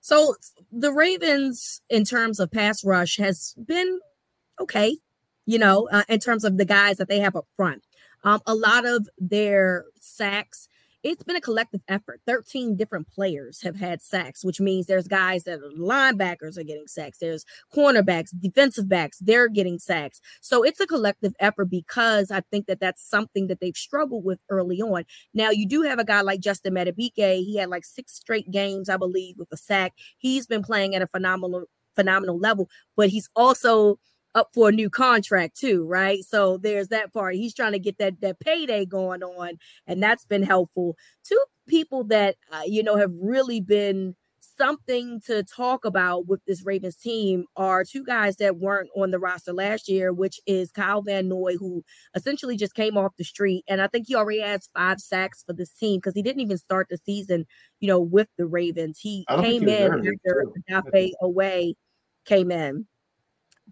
So 0.00 0.36
the 0.70 0.92
Ravens, 0.92 1.82
in 1.90 2.04
terms 2.04 2.38
of 2.38 2.50
pass 2.50 2.84
rush, 2.84 3.16
has 3.18 3.54
been 3.66 3.98
okay. 4.60 4.96
You 5.46 5.58
know, 5.58 5.88
uh, 5.90 6.04
in 6.08 6.20
terms 6.20 6.44
of 6.44 6.58
the 6.58 6.64
guys 6.64 6.98
that 6.98 7.08
they 7.08 7.20
have 7.20 7.36
up 7.36 7.46
front. 7.56 7.82
Um, 8.24 8.40
a 8.46 8.54
lot 8.54 8.84
of 8.84 9.08
their 9.18 9.84
sacks 10.00 10.68
it's 11.06 11.22
been 11.22 11.36
a 11.36 11.40
collective 11.40 11.82
effort. 11.86 12.20
13 12.26 12.76
different 12.76 13.08
players 13.08 13.62
have 13.62 13.76
had 13.76 14.02
sacks, 14.02 14.44
which 14.44 14.60
means 14.60 14.86
there's 14.86 15.06
guys 15.06 15.44
that 15.44 15.60
are 15.60 15.70
linebackers 15.78 16.58
are 16.58 16.64
getting 16.64 16.88
sacks. 16.88 17.18
There's 17.18 17.44
cornerbacks, 17.72 18.30
defensive 18.36 18.88
backs, 18.88 19.18
they're 19.20 19.48
getting 19.48 19.78
sacks. 19.78 20.20
So 20.40 20.64
it's 20.64 20.80
a 20.80 20.86
collective 20.86 21.32
effort 21.38 21.66
because 21.66 22.32
I 22.32 22.40
think 22.50 22.66
that 22.66 22.80
that's 22.80 23.08
something 23.08 23.46
that 23.46 23.60
they've 23.60 23.76
struggled 23.76 24.24
with 24.24 24.40
early 24.50 24.82
on. 24.82 25.04
Now, 25.32 25.50
you 25.50 25.68
do 25.68 25.82
have 25.82 26.00
a 26.00 26.04
guy 26.04 26.22
like 26.22 26.40
Justin 26.40 26.74
Madubuike. 26.74 27.12
He 27.14 27.56
had 27.56 27.68
like 27.68 27.84
six 27.84 28.14
straight 28.14 28.50
games, 28.50 28.88
I 28.88 28.96
believe, 28.96 29.36
with 29.38 29.52
a 29.52 29.56
sack. 29.56 29.92
He's 30.18 30.48
been 30.48 30.64
playing 30.64 30.96
at 30.96 31.02
a 31.02 31.06
phenomenal, 31.06 31.66
phenomenal 31.94 32.36
level, 32.36 32.68
but 32.96 33.10
he's 33.10 33.28
also 33.36 34.00
up 34.36 34.50
for 34.52 34.68
a 34.68 34.72
new 34.72 34.90
contract 34.90 35.56
too, 35.56 35.84
right? 35.86 36.22
So 36.22 36.58
there's 36.58 36.88
that 36.88 37.12
part. 37.12 37.34
He's 37.34 37.54
trying 37.54 37.72
to 37.72 37.78
get 37.78 37.98
that 37.98 38.20
that 38.20 38.38
payday 38.38 38.84
going 38.84 39.22
on, 39.22 39.58
and 39.86 40.02
that's 40.02 40.24
been 40.24 40.42
helpful. 40.42 40.96
Two 41.24 41.42
people 41.66 42.04
that 42.04 42.36
uh, 42.52 42.62
you 42.66 42.82
know 42.82 42.96
have 42.96 43.12
really 43.20 43.60
been 43.60 44.14
something 44.56 45.20
to 45.20 45.42
talk 45.42 45.84
about 45.84 46.26
with 46.26 46.40
this 46.46 46.64
Ravens 46.64 46.96
team 46.96 47.44
are 47.56 47.84
two 47.84 48.04
guys 48.04 48.36
that 48.36 48.56
weren't 48.56 48.88
on 48.96 49.10
the 49.10 49.18
roster 49.18 49.52
last 49.52 49.88
year, 49.88 50.12
which 50.12 50.40
is 50.46 50.70
Kyle 50.70 51.02
Van 51.02 51.28
Noy, 51.28 51.56
who 51.58 51.84
essentially 52.14 52.56
just 52.56 52.74
came 52.74 52.96
off 52.96 53.16
the 53.18 53.24
street. 53.24 53.64
And 53.68 53.82
I 53.82 53.86
think 53.86 54.06
he 54.06 54.14
already 54.14 54.40
has 54.40 54.68
five 54.74 55.00
sacks 55.00 55.42
for 55.46 55.52
this 55.52 55.70
team 55.70 55.98
because 55.98 56.14
he 56.14 56.22
didn't 56.22 56.40
even 56.40 56.58
start 56.58 56.88
the 56.88 56.98
season, 57.04 57.46
you 57.80 57.88
know, 57.88 58.00
with 58.00 58.28
the 58.38 58.46
Ravens. 58.46 58.98
He 58.98 59.26
came 59.28 59.68
in 59.68 59.92
after 60.06 60.46
Dafe 60.70 61.12
away 61.20 61.74
came 62.24 62.50
in. 62.50 62.86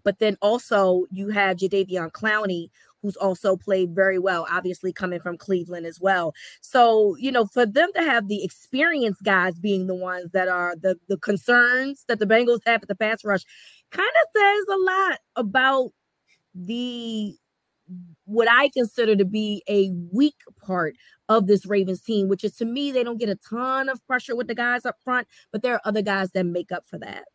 But 0.03 0.19
then 0.19 0.37
also 0.41 1.05
you 1.11 1.29
have 1.29 1.57
Jadeveon 1.57 2.11
Clowney, 2.11 2.69
who's 3.01 3.15
also 3.15 3.55
played 3.55 3.93
very 3.93 4.17
well, 4.19 4.47
obviously 4.49 4.91
coming 4.91 5.19
from 5.19 5.37
Cleveland 5.37 5.85
as 5.85 5.99
well. 6.01 6.33
So, 6.61 7.15
you 7.17 7.31
know, 7.31 7.45
for 7.45 7.65
them 7.65 7.91
to 7.95 8.01
have 8.01 8.27
the 8.27 8.43
experienced 8.43 9.23
guys 9.23 9.59
being 9.59 9.87
the 9.87 9.95
ones 9.95 10.31
that 10.33 10.47
are 10.47 10.75
the, 10.75 10.97
the 11.07 11.17
concerns 11.17 12.03
that 12.07 12.19
the 12.19 12.25
Bengals 12.25 12.61
have 12.65 12.81
at 12.81 12.87
the 12.87 12.95
pass 12.95 13.23
rush 13.23 13.43
kind 13.91 14.09
of 14.09 14.41
says 14.41 14.65
a 14.69 14.77
lot 14.77 15.19
about 15.35 15.91
the 16.55 17.35
what 18.25 18.47
I 18.49 18.69
consider 18.69 19.15
to 19.15 19.25
be 19.25 19.61
a 19.69 19.91
weak 20.11 20.37
part 20.65 20.95
of 21.29 21.45
this 21.45 21.65
Ravens 21.65 22.01
team, 22.01 22.27
which 22.27 22.43
is 22.43 22.55
to 22.57 22.65
me, 22.65 22.91
they 22.91 23.03
don't 23.03 23.19
get 23.19 23.29
a 23.29 23.35
ton 23.35 23.89
of 23.89 24.05
pressure 24.07 24.35
with 24.35 24.47
the 24.47 24.55
guys 24.55 24.85
up 24.85 24.97
front, 25.03 25.27
but 25.51 25.61
there 25.61 25.73
are 25.75 25.81
other 25.85 26.01
guys 26.01 26.31
that 26.31 26.45
make 26.45 26.71
up 26.71 26.85
for 26.87 26.97
that. 26.99 27.25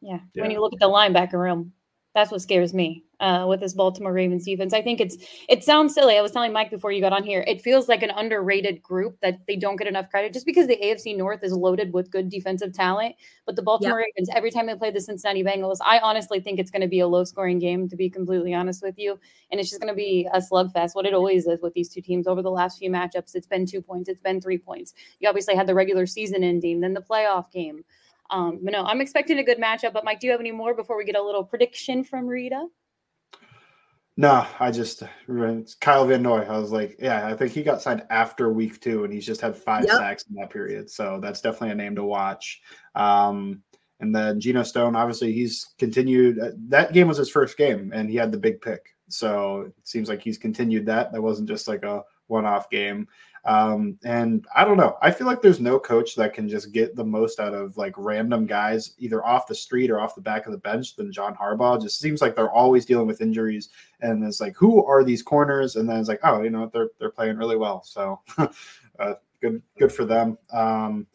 Yeah. 0.00 0.18
yeah. 0.34 0.42
When 0.42 0.50
you 0.50 0.60
look 0.60 0.72
at 0.72 0.80
the 0.80 0.88
linebacker 0.88 1.34
room, 1.34 1.72
that's 2.14 2.30
what 2.30 2.42
scares 2.42 2.74
me 2.74 3.04
uh, 3.20 3.46
with 3.48 3.60
this 3.60 3.74
Baltimore 3.74 4.12
Ravens 4.12 4.44
defense. 4.44 4.72
I 4.72 4.82
think 4.82 5.00
it's 5.00 5.16
it 5.48 5.62
sounds 5.62 5.94
silly. 5.94 6.16
I 6.16 6.22
was 6.22 6.32
telling 6.32 6.52
Mike 6.52 6.70
before 6.70 6.90
you 6.90 7.00
got 7.00 7.12
on 7.12 7.22
here. 7.22 7.44
It 7.46 7.60
feels 7.60 7.88
like 7.88 8.02
an 8.02 8.10
underrated 8.10 8.82
group 8.82 9.18
that 9.22 9.40
they 9.46 9.56
don't 9.56 9.76
get 9.76 9.86
enough 9.86 10.08
credit 10.10 10.32
just 10.32 10.46
because 10.46 10.66
the 10.66 10.78
AFC 10.82 11.16
North 11.16 11.40
is 11.42 11.52
loaded 11.52 11.92
with 11.92 12.10
good 12.10 12.28
defensive 12.28 12.72
talent. 12.72 13.14
But 13.44 13.56
the 13.56 13.62
Baltimore 13.62 14.00
yep. 14.00 14.08
Ravens, 14.16 14.30
every 14.34 14.50
time 14.50 14.66
they 14.66 14.74
play 14.74 14.90
the 14.90 15.00
Cincinnati 15.00 15.44
Bengals, 15.44 15.78
I 15.84 15.98
honestly 15.98 16.40
think 16.40 16.58
it's 16.58 16.70
going 16.70 16.82
to 16.82 16.88
be 16.88 17.00
a 17.00 17.08
low 17.08 17.24
scoring 17.24 17.58
game. 17.58 17.88
To 17.88 17.96
be 17.96 18.08
completely 18.08 18.54
honest 18.54 18.82
with 18.82 18.98
you, 18.98 19.18
and 19.50 19.60
it's 19.60 19.68
just 19.68 19.80
going 19.80 19.92
to 19.92 19.96
be 19.96 20.28
a 20.32 20.40
slugfest. 20.40 20.94
What 20.94 21.06
it 21.06 21.14
always 21.14 21.46
is 21.46 21.60
with 21.62 21.74
these 21.74 21.88
two 21.88 22.00
teams 22.00 22.26
over 22.26 22.42
the 22.42 22.50
last 22.50 22.78
few 22.78 22.90
matchups. 22.90 23.34
It's 23.34 23.46
been 23.46 23.66
two 23.66 23.82
points. 23.82 24.08
It's 24.08 24.20
been 24.20 24.40
three 24.40 24.58
points. 24.58 24.94
You 25.20 25.28
obviously 25.28 25.54
had 25.54 25.66
the 25.66 25.74
regular 25.74 26.06
season 26.06 26.42
ending, 26.42 26.80
then 26.80 26.94
the 26.94 27.02
playoff 27.02 27.50
game. 27.52 27.84
Um, 28.30 28.60
but 28.62 28.72
no, 28.72 28.84
I'm 28.84 29.00
expecting 29.00 29.38
a 29.38 29.44
good 29.44 29.58
matchup. 29.58 29.92
But 29.92 30.04
Mike, 30.04 30.20
do 30.20 30.26
you 30.26 30.30
have 30.32 30.40
any 30.40 30.52
more 30.52 30.74
before 30.74 30.96
we 30.96 31.04
get 31.04 31.16
a 31.16 31.22
little 31.22 31.44
prediction 31.44 32.04
from 32.04 32.26
Reeta? 32.26 32.66
No, 34.16 34.44
I 34.58 34.72
just 34.72 35.04
Kyle 35.80 36.04
Van 36.04 36.22
Noy. 36.22 36.40
I 36.40 36.58
was 36.58 36.72
like, 36.72 36.96
yeah, 36.98 37.28
I 37.28 37.34
think 37.34 37.52
he 37.52 37.62
got 37.62 37.80
signed 37.80 38.02
after 38.10 38.52
week 38.52 38.80
two, 38.80 39.04
and 39.04 39.12
he's 39.12 39.24
just 39.24 39.40
had 39.40 39.56
five 39.56 39.84
yep. 39.84 39.96
sacks 39.96 40.24
in 40.28 40.34
that 40.34 40.50
period. 40.50 40.90
So 40.90 41.20
that's 41.22 41.40
definitely 41.40 41.70
a 41.70 41.76
name 41.76 41.94
to 41.94 42.02
watch. 42.02 42.60
Um, 42.96 43.62
and 44.00 44.12
then 44.12 44.40
Geno 44.40 44.64
Stone, 44.64 44.96
obviously, 44.96 45.32
he's 45.32 45.68
continued. 45.78 46.40
Uh, 46.40 46.50
that 46.68 46.92
game 46.92 47.06
was 47.06 47.16
his 47.16 47.30
first 47.30 47.56
game, 47.56 47.92
and 47.94 48.10
he 48.10 48.16
had 48.16 48.32
the 48.32 48.38
big 48.38 48.60
pick. 48.60 48.88
So 49.08 49.60
it 49.68 49.74
seems 49.84 50.08
like 50.08 50.20
he's 50.20 50.36
continued 50.36 50.86
that. 50.86 51.12
That 51.12 51.22
wasn't 51.22 51.48
just 51.48 51.68
like 51.68 51.84
a 51.84 52.02
one-off 52.28 52.70
game. 52.70 53.08
Um, 53.44 53.98
and 54.04 54.46
I 54.54 54.64
don't 54.64 54.76
know. 54.76 54.96
I 55.00 55.10
feel 55.10 55.26
like 55.26 55.40
there's 55.40 55.60
no 55.60 55.78
coach 55.78 56.14
that 56.16 56.34
can 56.34 56.48
just 56.48 56.72
get 56.72 56.94
the 56.94 57.04
most 57.04 57.40
out 57.40 57.54
of 57.54 57.76
like 57.76 57.94
random 57.96 58.46
guys, 58.46 58.94
either 58.98 59.24
off 59.24 59.46
the 59.46 59.54
street 59.54 59.90
or 59.90 60.00
off 60.00 60.14
the 60.14 60.20
back 60.20 60.46
of 60.46 60.52
the 60.52 60.58
bench, 60.58 60.96
than 60.96 61.12
John 61.12 61.34
Harbaugh. 61.34 61.76
It 61.76 61.82
just 61.82 61.98
seems 61.98 62.20
like 62.20 62.36
they're 62.36 62.50
always 62.50 62.84
dealing 62.84 63.06
with 63.06 63.22
injuries, 63.22 63.70
and 64.00 64.22
it's 64.24 64.40
like, 64.40 64.56
who 64.56 64.84
are 64.84 65.02
these 65.02 65.22
corners? 65.22 65.76
And 65.76 65.88
then 65.88 65.98
it's 65.98 66.08
like, 66.08 66.20
oh, 66.24 66.42
you 66.42 66.50
know, 66.50 66.70
they're 66.72 66.90
they're 66.98 67.10
playing 67.10 67.38
really 67.38 67.56
well. 67.56 67.82
So, 67.84 68.20
uh, 68.98 69.14
good 69.40 69.62
good 69.78 69.92
for 69.92 70.04
them. 70.04 70.36
Um, 70.52 71.06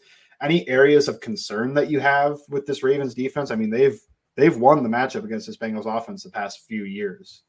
any 0.41 0.67
areas 0.67 1.07
of 1.07 1.19
concern 1.19 1.73
that 1.75 1.89
you 1.89 1.99
have 1.99 2.39
with 2.49 2.65
this 2.65 2.83
Ravens 2.83 3.13
defense? 3.13 3.51
I 3.51 3.55
mean, 3.55 3.69
they've 3.69 3.99
they've 4.35 4.57
won 4.57 4.81
the 4.81 4.89
matchup 4.89 5.23
against 5.23 5.47
this 5.47 5.57
Bengals 5.57 5.85
offense 5.85 6.23
the 6.23 6.31
past 6.31 6.65
few 6.67 6.85
years. 6.85 7.43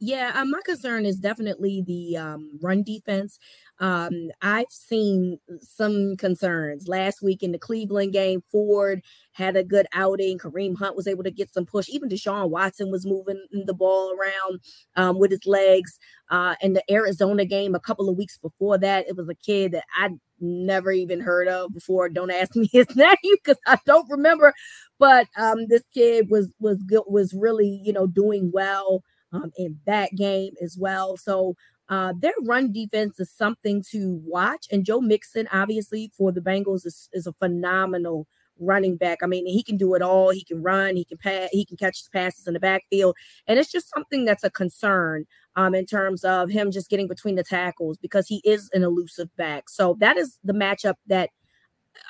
Yeah, 0.00 0.30
uh, 0.36 0.44
my 0.44 0.60
concern 0.64 1.04
is 1.06 1.16
definitely 1.16 1.82
the 1.84 2.16
um, 2.18 2.58
run 2.62 2.84
defense. 2.84 3.40
Um, 3.80 4.12
I've 4.40 4.70
seen 4.70 5.38
some 5.60 6.16
concerns 6.16 6.86
last 6.86 7.20
week 7.20 7.42
in 7.42 7.50
the 7.50 7.58
Cleveland 7.58 8.12
game. 8.12 8.44
Ford 8.52 9.02
had 9.32 9.56
a 9.56 9.64
good 9.64 9.86
outing. 9.92 10.38
Kareem 10.38 10.78
Hunt 10.78 10.94
was 10.94 11.08
able 11.08 11.24
to 11.24 11.32
get 11.32 11.52
some 11.52 11.66
push. 11.66 11.88
Even 11.88 12.08
Deshaun 12.08 12.48
Watson 12.48 12.92
was 12.92 13.04
moving 13.04 13.44
the 13.66 13.74
ball 13.74 14.12
around 14.16 14.60
um, 14.94 15.18
with 15.18 15.32
his 15.32 15.46
legs. 15.46 15.98
Uh, 16.30 16.54
in 16.60 16.74
the 16.74 16.82
Arizona 16.92 17.44
game 17.44 17.74
a 17.74 17.80
couple 17.80 18.08
of 18.08 18.16
weeks 18.16 18.38
before 18.38 18.78
that, 18.78 19.08
it 19.08 19.16
was 19.16 19.28
a 19.28 19.34
kid 19.34 19.72
that 19.72 19.84
I 19.98 20.10
never 20.40 20.92
even 20.92 21.18
heard 21.20 21.48
of 21.48 21.74
before. 21.74 22.08
Don't 22.08 22.30
ask 22.30 22.54
me 22.56 22.68
his 22.72 22.86
name 22.94 23.16
because 23.22 23.58
I 23.66 23.78
don't 23.84 24.08
remember. 24.08 24.54
But 24.98 25.26
um, 25.36 25.66
this 25.68 25.82
kid 25.92 26.28
was 26.30 26.52
was 26.60 26.78
was 27.08 27.34
really 27.34 27.80
you 27.84 27.92
know 27.92 28.06
doing 28.06 28.50
well 28.52 29.02
um, 29.32 29.52
in 29.56 29.78
that 29.86 30.14
game 30.14 30.54
as 30.62 30.76
well. 30.78 31.16
So 31.16 31.54
uh, 31.88 32.12
their 32.18 32.34
run 32.42 32.72
defense 32.72 33.18
is 33.18 33.30
something 33.30 33.82
to 33.90 34.20
watch. 34.24 34.66
And 34.70 34.84
Joe 34.84 35.00
Mixon, 35.00 35.48
obviously, 35.52 36.12
for 36.16 36.32
the 36.32 36.40
Bengals, 36.40 36.84
is, 36.86 37.08
is 37.12 37.26
a 37.26 37.32
phenomenal 37.34 38.26
running 38.60 38.96
back. 38.96 39.18
I 39.22 39.26
mean, 39.26 39.46
he 39.46 39.62
can 39.62 39.76
do 39.76 39.94
it 39.94 40.02
all. 40.02 40.30
He 40.30 40.44
can 40.44 40.62
run, 40.62 40.96
he 40.96 41.04
can 41.04 41.18
pass, 41.18 41.48
he 41.52 41.64
can 41.64 41.76
catch 41.76 42.02
passes 42.12 42.46
in 42.46 42.54
the 42.54 42.60
backfield. 42.60 43.16
And 43.46 43.58
it's 43.58 43.70
just 43.70 43.88
something 43.94 44.24
that's 44.24 44.44
a 44.44 44.50
concern 44.50 45.26
um, 45.56 45.74
in 45.74 45.86
terms 45.86 46.24
of 46.24 46.50
him 46.50 46.70
just 46.70 46.90
getting 46.90 47.08
between 47.08 47.36
the 47.36 47.44
tackles 47.44 47.98
because 47.98 48.26
he 48.26 48.40
is 48.44 48.68
an 48.72 48.82
elusive 48.82 49.34
back. 49.36 49.68
So 49.68 49.96
that 50.00 50.16
is 50.16 50.38
the 50.44 50.52
matchup 50.52 50.94
that 51.06 51.30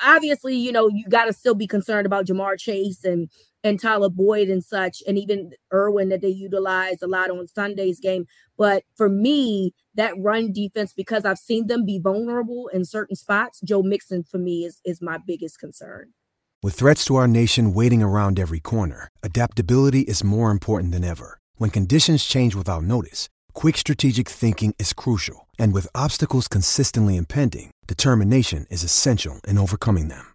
obviously, 0.05 0.57
you 0.57 0.73
know, 0.73 0.89
you 0.89 1.05
got 1.09 1.27
to 1.27 1.33
still 1.33 1.55
be 1.55 1.67
concerned 1.67 2.07
about 2.07 2.27
Ja'Marr 2.27 2.59
Chase 2.59 3.05
and 3.05 3.29
and 3.65 3.81
Tyler 3.81 4.09
Boyd 4.09 4.49
and 4.49 4.63
such, 4.63 5.03
and 5.07 5.19
even 5.19 5.53
Irwin 5.73 6.09
that 6.11 6.23
they 6.23 6.29
utilized 6.29 7.03
a 7.03 7.07
lot 7.07 7.31
on 7.31 7.47
Sunday's 7.49 8.01
game. 8.01 8.27
But 8.57 8.85
for 8.97 9.09
me, 9.09 9.75
that 9.95 10.15
run 10.19 10.53
defense, 10.53 10.93
because 10.93 11.25
I've 11.25 11.39
seen 11.39 11.67
them 11.67 11.85
be 11.85 11.99
vulnerable 11.99 12.69
in 12.73 12.85
certain 12.85 13.17
spots, 13.17 13.61
Joe 13.61 13.83
Mixon 13.83 14.23
for 14.23 14.39
me 14.39 14.65
is 14.65 14.81
is 14.85 15.03
my 15.03 15.19
biggest 15.19 15.59
concern. 15.59 16.13
With 16.63 16.75
threats 16.75 17.05
to 17.05 17.15
our 17.17 17.29
nation 17.29 17.73
waiting 17.73 18.03
around 18.03 18.41
every 18.41 18.59
corner, 18.61 19.09
adaptability 19.23 20.01
is 20.01 20.25
more 20.25 20.51
important 20.51 20.93
than 20.93 21.05
ever. 21.05 21.39
When 21.57 21.71
conditions 21.71 22.25
change 22.25 22.57
without 22.57 22.83
notice, 22.83 23.29
quick 23.53 23.77
strategic 23.77 24.29
thinking 24.29 24.75
is 24.79 24.93
crucial. 24.93 25.47
And 25.59 25.73
with 25.73 25.87
obstacles 25.95 26.49
consistently 26.49 27.17
impending, 27.17 27.71
determination 27.87 28.67
is 28.71 28.83
essential 28.83 29.41
in 29.47 29.59
overcoming 29.59 30.09
them. 30.09 30.35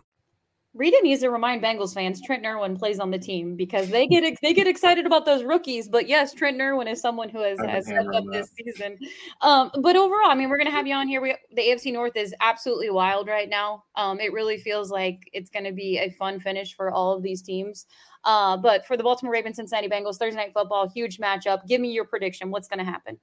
Reeta 0.77 1.01
needs 1.01 1.19
to 1.21 1.29
remind 1.29 1.61
Bengals 1.61 1.93
fans 1.93 2.21
Trent 2.21 2.45
Irwin 2.45 2.77
plays 2.77 2.99
on 3.01 3.11
the 3.11 3.19
team 3.19 3.57
because 3.57 3.89
they 3.89 4.07
get 4.07 4.37
they 4.41 4.53
get 4.53 4.67
excited 4.67 5.05
about 5.05 5.25
those 5.25 5.43
rookies. 5.43 5.89
But 5.89 6.07
yes, 6.07 6.33
Trent 6.33 6.61
Irwin 6.61 6.87
is 6.87 7.01
someone 7.01 7.27
who 7.27 7.39
has, 7.39 7.59
has 7.59 7.85
stepped 7.85 8.15
up 8.15 8.23
this 8.31 8.51
season. 8.55 8.97
Um, 9.41 9.69
but 9.81 9.97
overall, 9.97 10.29
I 10.29 10.35
mean, 10.35 10.49
we're 10.49 10.57
gonna 10.57 10.71
have 10.71 10.87
you 10.87 10.95
on 10.95 11.09
here. 11.09 11.21
We, 11.21 11.35
the 11.53 11.61
AFC 11.61 11.91
North 11.91 12.15
is 12.15 12.33
absolutely 12.39 12.89
wild 12.89 13.27
right 13.27 13.49
now. 13.49 13.83
Um, 13.97 14.21
it 14.21 14.31
really 14.31 14.57
feels 14.57 14.91
like 14.91 15.19
it's 15.33 15.49
gonna 15.49 15.73
be 15.73 15.97
a 15.97 16.09
fun 16.11 16.39
finish 16.39 16.73
for 16.73 16.89
all 16.89 17.13
of 17.17 17.21
these 17.21 17.41
teams. 17.41 17.85
Uh, 18.23 18.55
but 18.55 18.85
for 18.85 18.95
the 18.95 19.03
Baltimore 19.03 19.33
Ravens, 19.33 19.57
Cincinnati 19.57 19.89
Bengals, 19.89 20.17
Thursday 20.17 20.37
night 20.37 20.53
football, 20.53 20.87
huge 20.87 21.17
matchup. 21.17 21.67
Give 21.67 21.81
me 21.81 21.91
your 21.91 22.05
prediction. 22.05 22.49
What's 22.49 22.69
gonna 22.69 22.85
happen? 22.85 23.19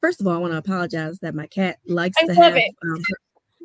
First 0.00 0.22
of 0.22 0.26
all, 0.26 0.32
I 0.32 0.38
want 0.38 0.54
to 0.54 0.56
apologize 0.56 1.18
that 1.18 1.34
my 1.34 1.46
cat 1.46 1.76
likes 1.86 2.16
I 2.22 2.26
to 2.28 2.34
have 2.34 2.54
um, 2.54 3.02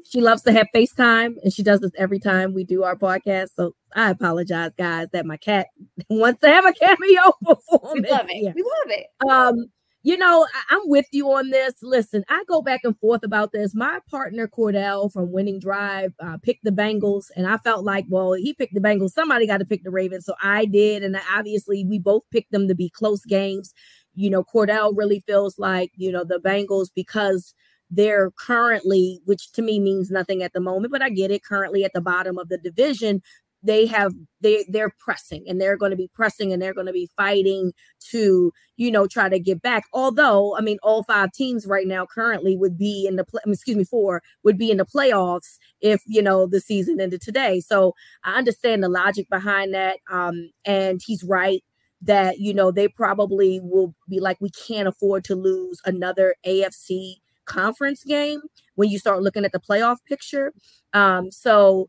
she 0.08 0.22
loves 0.22 0.44
to 0.44 0.52
have 0.52 0.68
FaceTime, 0.74 1.36
and 1.44 1.52
she 1.54 1.64
does 1.64 1.80
this 1.80 1.92
every 1.98 2.20
time 2.20 2.54
we 2.54 2.64
do 2.64 2.84
our 2.84 2.96
podcast. 2.96 3.50
So 3.56 3.76
I 3.96 4.12
apologize, 4.12 4.72
guys, 4.78 5.08
that 5.14 5.26
my 5.26 5.38
cat 5.38 5.68
wants 6.10 6.42
to 6.42 6.48
have 6.50 6.66
a 6.66 6.74
cameo 6.74 7.34
performance. 7.44 8.08
We 8.08 8.12
love 8.12 8.28
it. 8.30 8.56
We 8.56 8.62
love 8.64 8.90
it. 9.00 9.08
Um, 9.30 9.66
you 10.04 10.18
know, 10.18 10.46
I- 10.54 10.76
I'm 10.76 10.88
with 10.88 11.08
you 11.12 11.32
on 11.32 11.50
this. 11.50 11.74
Listen, 11.82 12.24
I 12.30 12.44
go 12.48 12.62
back 12.62 12.82
and 12.84 12.96
forth 13.00 13.24
about 13.24 13.52
this. 13.52 13.74
My 13.74 14.00
partner 14.12 14.48
Cordell 14.48 15.12
from 15.12 15.32
Winning 15.32 15.60
Drive 15.60 16.14
uh, 16.20 16.38
picked 16.44 16.64
the 16.64 16.70
Bengals, 16.72 17.26
and 17.36 17.48
I 17.48 17.58
felt 17.58 17.84
like, 17.84 18.06
well, 18.08 18.34
he 18.34 18.54
picked 18.54 18.76
the 18.76 18.80
Bengals. 18.82 19.12
Somebody 19.14 19.48
got 19.48 19.58
to 19.58 19.66
pick 19.66 19.84
the 19.84 19.90
Ravens, 19.90 20.26
so 20.26 20.36
I 20.44 20.66
did, 20.66 21.04
and 21.04 21.20
obviously 21.36 21.84
we 21.86 21.98
both 21.98 22.22
picked 22.32 22.52
them 22.52 22.68
to 22.68 22.76
be 22.76 22.90
close 22.92 23.26
games. 23.26 23.74
You 24.14 24.30
know, 24.30 24.44
Cordell 24.44 24.94
really 24.96 25.24
feels 25.26 25.58
like 25.58 25.92
you 25.96 26.12
know 26.12 26.24
the 26.24 26.38
Bengals 26.40 26.90
because 26.96 27.56
they're 27.90 28.32
currently, 28.32 29.20
which 29.26 29.52
to 29.54 29.62
me 29.62 29.80
means 29.80 30.10
nothing 30.12 30.44
at 30.44 30.54
the 30.54 30.60
moment, 30.60 30.92
but 30.92 31.02
I 31.02 31.10
get 31.10 31.32
it, 31.32 31.44
currently 31.44 31.84
at 31.84 31.94
the 31.94 32.02
bottom 32.02 32.38
of 32.38 32.50
the 32.50 32.58
division 32.58 33.22
they 33.66 33.86
have 33.88 34.14
they 34.42 34.64
they're 34.70 34.94
pressing 35.00 35.44
and 35.48 35.60
they're 35.60 35.76
going 35.76 35.90
to 35.90 35.98
be 35.98 36.10
pressing 36.14 36.54
and 36.54 36.62
they're 36.62 36.74
going 36.74 36.86
to 36.86 36.94
be 36.94 37.10
fighting 37.18 37.74
to 38.00 38.54
you 38.78 38.92
know 38.92 39.08
try 39.08 39.28
to 39.28 39.40
get 39.40 39.62
back. 39.62 39.86
Although 39.92 40.56
i 40.58 40.62
mean 40.62 40.78
all 40.84 41.04
five 41.04 41.32
teams 41.32 41.66
right 41.66 41.88
now 41.88 42.06
currently 42.06 42.56
would 42.56 42.78
be 42.78 43.06
in 43.08 43.16
the 43.16 43.26
play 43.26 43.42
excuse 43.46 43.76
me 43.76 43.84
four 43.84 44.22
would 44.44 44.58
be 44.58 44.70
in 44.72 44.78
the 44.78 44.86
playoffs 44.86 45.58
if 45.82 46.02
you 46.06 46.22
know 46.22 46.46
the 46.46 46.62
season 46.62 47.02
ended 47.02 47.22
today. 47.22 47.60
So 47.60 47.96
i 48.24 48.38
understand 48.38 48.84
the 48.84 48.90
logic 48.90 49.28
behind 49.30 49.74
that 49.74 49.98
um 50.12 50.52
and 50.66 51.02
he's 51.06 51.24
right 51.24 51.64
that 52.02 52.40
you 52.40 52.54
know 52.54 52.72
they 52.72 52.88
probably 52.88 53.60
will 53.64 53.96
be 54.08 54.20
like 54.20 54.38
we 54.40 54.52
can't 54.52 54.88
afford 54.88 55.24
to 55.24 55.36
lose 55.36 55.82
another 55.86 56.36
afc 56.46 57.16
conference 57.46 58.04
game 58.04 58.42
when 58.76 58.90
you 58.90 59.00
start 59.00 59.22
looking 59.22 59.46
at 59.46 59.52
the 59.52 59.60
playoff 59.60 59.98
picture 60.08 60.54
um 60.94 61.32
so 61.32 61.88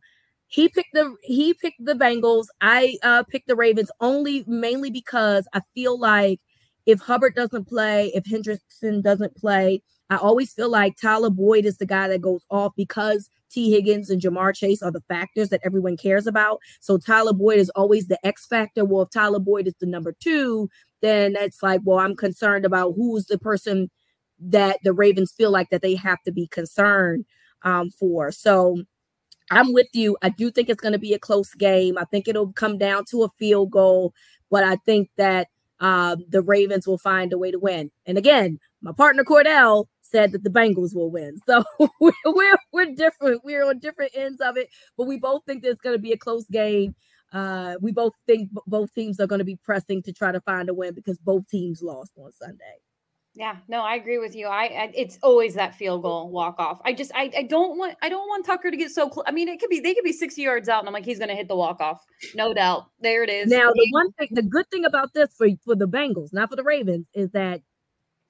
he 0.49 0.69
picked 0.69 0.95
the 0.95 1.15
he 1.23 1.55
picked 1.55 1.85
the 1.85 1.95
Bengals. 1.95 2.47
I 2.61 2.97
uh 3.03 3.25
picked 3.25 3.49
the 3.49 3.57
Ravens 3.57 3.91
only 4.01 4.45
mainly 4.47 4.91
because 4.91 5.47
I 5.53 5.61
feel 5.75 5.99
like 5.99 6.41
if 6.87 7.01
Hubbard 7.01 7.35
doesn't 7.35 7.67
play, 7.67 8.13
if 8.15 8.25
Hendrickson 8.25 9.03
doesn't 9.03 9.37
play, 9.37 9.83
I 10.09 10.17
always 10.17 10.53
feel 10.53 10.71
like 10.71 10.97
Tyler 10.97 11.31
Boyd 11.31 11.65
is 11.65 11.79
the 11.79 11.87
guy 11.87 12.07
that 12.09 12.21
goes 12.21 12.43
off 12.49 12.73
because 12.77 13.29
Tee 13.51 13.73
Higgins 13.73 14.09
and 14.09 14.23
Ja'Marr 14.23 14.55
Chase 14.55 14.83
are 14.83 14.93
the 14.93 15.03
factors 15.09 15.49
that 15.49 15.61
everyone 15.65 15.97
cares 15.97 16.29
about. 16.29 16.61
So 16.81 16.97
Tyler 16.97 17.33
Boyd 17.33 17.59
is 17.59 17.71
always 17.71 18.07
the 18.07 18.25
X 18.25 18.47
factor. 18.47 18.85
Well, 18.85 19.03
if 19.03 19.11
Tyler 19.11 19.41
Boyd 19.41 19.67
is 19.67 19.75
the 19.81 19.87
number 19.87 20.15
two, 20.21 20.69
then 21.03 21.35
it's 21.37 21.61
like, 21.61 21.81
well, 21.83 21.99
I'm 21.99 22.15
concerned 22.15 22.65
about 22.65 22.93
who's 22.97 23.27
the 23.27 23.39
person 23.39 23.91
that 24.41 24.79
the 24.83 24.93
Ravens 24.93 25.33
feel 25.33 25.51
like 25.51 25.71
that 25.71 25.83
they 25.83 25.95
have 25.95 26.23
to 26.25 26.33
be 26.33 26.47
concerned 26.49 27.25
um, 27.63 27.91
for. 27.91 28.31
So 28.33 28.83
I'm 29.51 29.73
with 29.73 29.89
you. 29.93 30.17
I 30.23 30.31
do 30.31 30.51
think 30.51 30.69
it's 30.69 30.81
going 30.81 30.93
to 30.93 30.99
be 30.99 31.15
a 31.15 31.19
close 31.19 31.55
game. 31.55 31.99
I 31.99 32.05
think 32.05 32.29
it'll 32.29 32.53
come 32.53 32.79
down 32.79 33.05
to 33.11 33.23
a 33.23 33.29
field 33.39 33.71
goal, 33.71 34.13
but 34.51 34.65
I 34.65 34.77
think 34.77 35.11
that 35.17 35.49
uh, 35.81 36.17
the 36.29 36.43
Ravens 36.43 36.87
will 36.87 36.99
find 36.99 37.33
a 37.33 37.39
way 37.39 37.51
to 37.51 37.59
win. 37.59 37.91
And 38.07 38.19
again, 38.19 38.59
my 38.81 38.93
partner 38.93 39.25
Cordell 39.25 39.87
said 40.03 40.33
that 40.33 40.43
the 40.43 40.51
Bengals 40.51 40.95
will 40.95 41.11
win. 41.11 41.39
So 41.47 41.65
we're, 42.01 42.57
we're, 42.73 42.95
different. 42.95 43.45
We're 43.45 43.65
on 43.65 43.79
different 43.79 44.13
ends 44.15 44.41
of 44.41 44.57
it, 44.57 44.69
but 44.97 45.07
we 45.07 45.19
both 45.19 45.43
think 45.47 45.63
there's 45.63 45.77
going 45.77 45.97
to 45.97 46.03
be 46.03 46.13
a 46.13 46.19
close 46.19 46.47
game. 46.47 46.95
Uh, 47.33 47.75
we 47.81 47.93
both 47.93 48.13
think 48.27 48.51
both 48.67 48.95
teams 48.95 49.21
are 49.21 49.27
going 49.27 49.41
to 49.41 49.45
be 49.45 49.57
pressing 49.57 50.03
to 50.03 50.13
try 50.13 50.33
to 50.33 50.41
find 50.41 50.69
a 50.69 50.75
win 50.75 50.95
because 50.95 51.19
both 51.19 51.47
teams 51.49 51.83
lost 51.83 52.13
on 52.17 52.33
Sunday. 52.33 52.79
Yeah, 53.39 53.57
no, 53.69 53.83
I 53.83 53.97
agree 53.97 54.17
with 54.17 54.35
you. 54.35 54.47
I, 54.47 54.65
I 54.65 54.93
it's 54.95 55.19
always 55.23 55.53
that 55.55 55.75
field 55.75 56.03
goal 56.03 56.31
walk 56.31 56.59
off. 56.59 56.81
I 56.87 56.95
just 56.95 57.13
I, 57.15 57.31
I 57.37 57.43
don't 57.43 57.77
want 57.77 57.95
I 58.01 58.09
don't 58.09 58.27
want 58.27 58.47
Tucker 58.47 58.71
to 58.71 58.77
get 58.79 58.91
so 58.91 59.11
close. 59.11 59.27
I 59.29 59.31
mean, 59.31 59.47
it 59.47 59.61
could 59.61 59.69
be 59.69 59.79
they 59.79 59.93
could 59.93 60.05
be 60.05 60.13
60 60.13 60.41
yards 60.41 60.71
out 60.71 60.79
and 60.79 60.89
I'm 60.89 60.95
like 60.95 61.05
he's 61.05 61.19
going 61.19 61.29
to 61.29 61.35
hit 61.35 61.47
the 61.47 61.55
walk 61.55 61.83
off. 61.83 62.03
No 62.35 62.55
doubt. 62.55 62.87
There 63.01 63.23
it 63.23 63.29
is. 63.29 63.51
Now, 63.51 63.71
the 63.75 63.89
one 63.91 64.11
thing 64.13 64.29
the 64.31 64.43
good 64.43 64.69
thing 64.71 64.87
about 64.87 65.13
this 65.13 65.35
for 65.37 65.49
for 65.67 65.75
the 65.77 65.87
Bengals, 65.87 66.33
not 66.33 66.49
for 66.49 66.57
the 66.57 66.65
Ravens, 66.65 67.09
is 67.13 67.31
that 67.33 67.61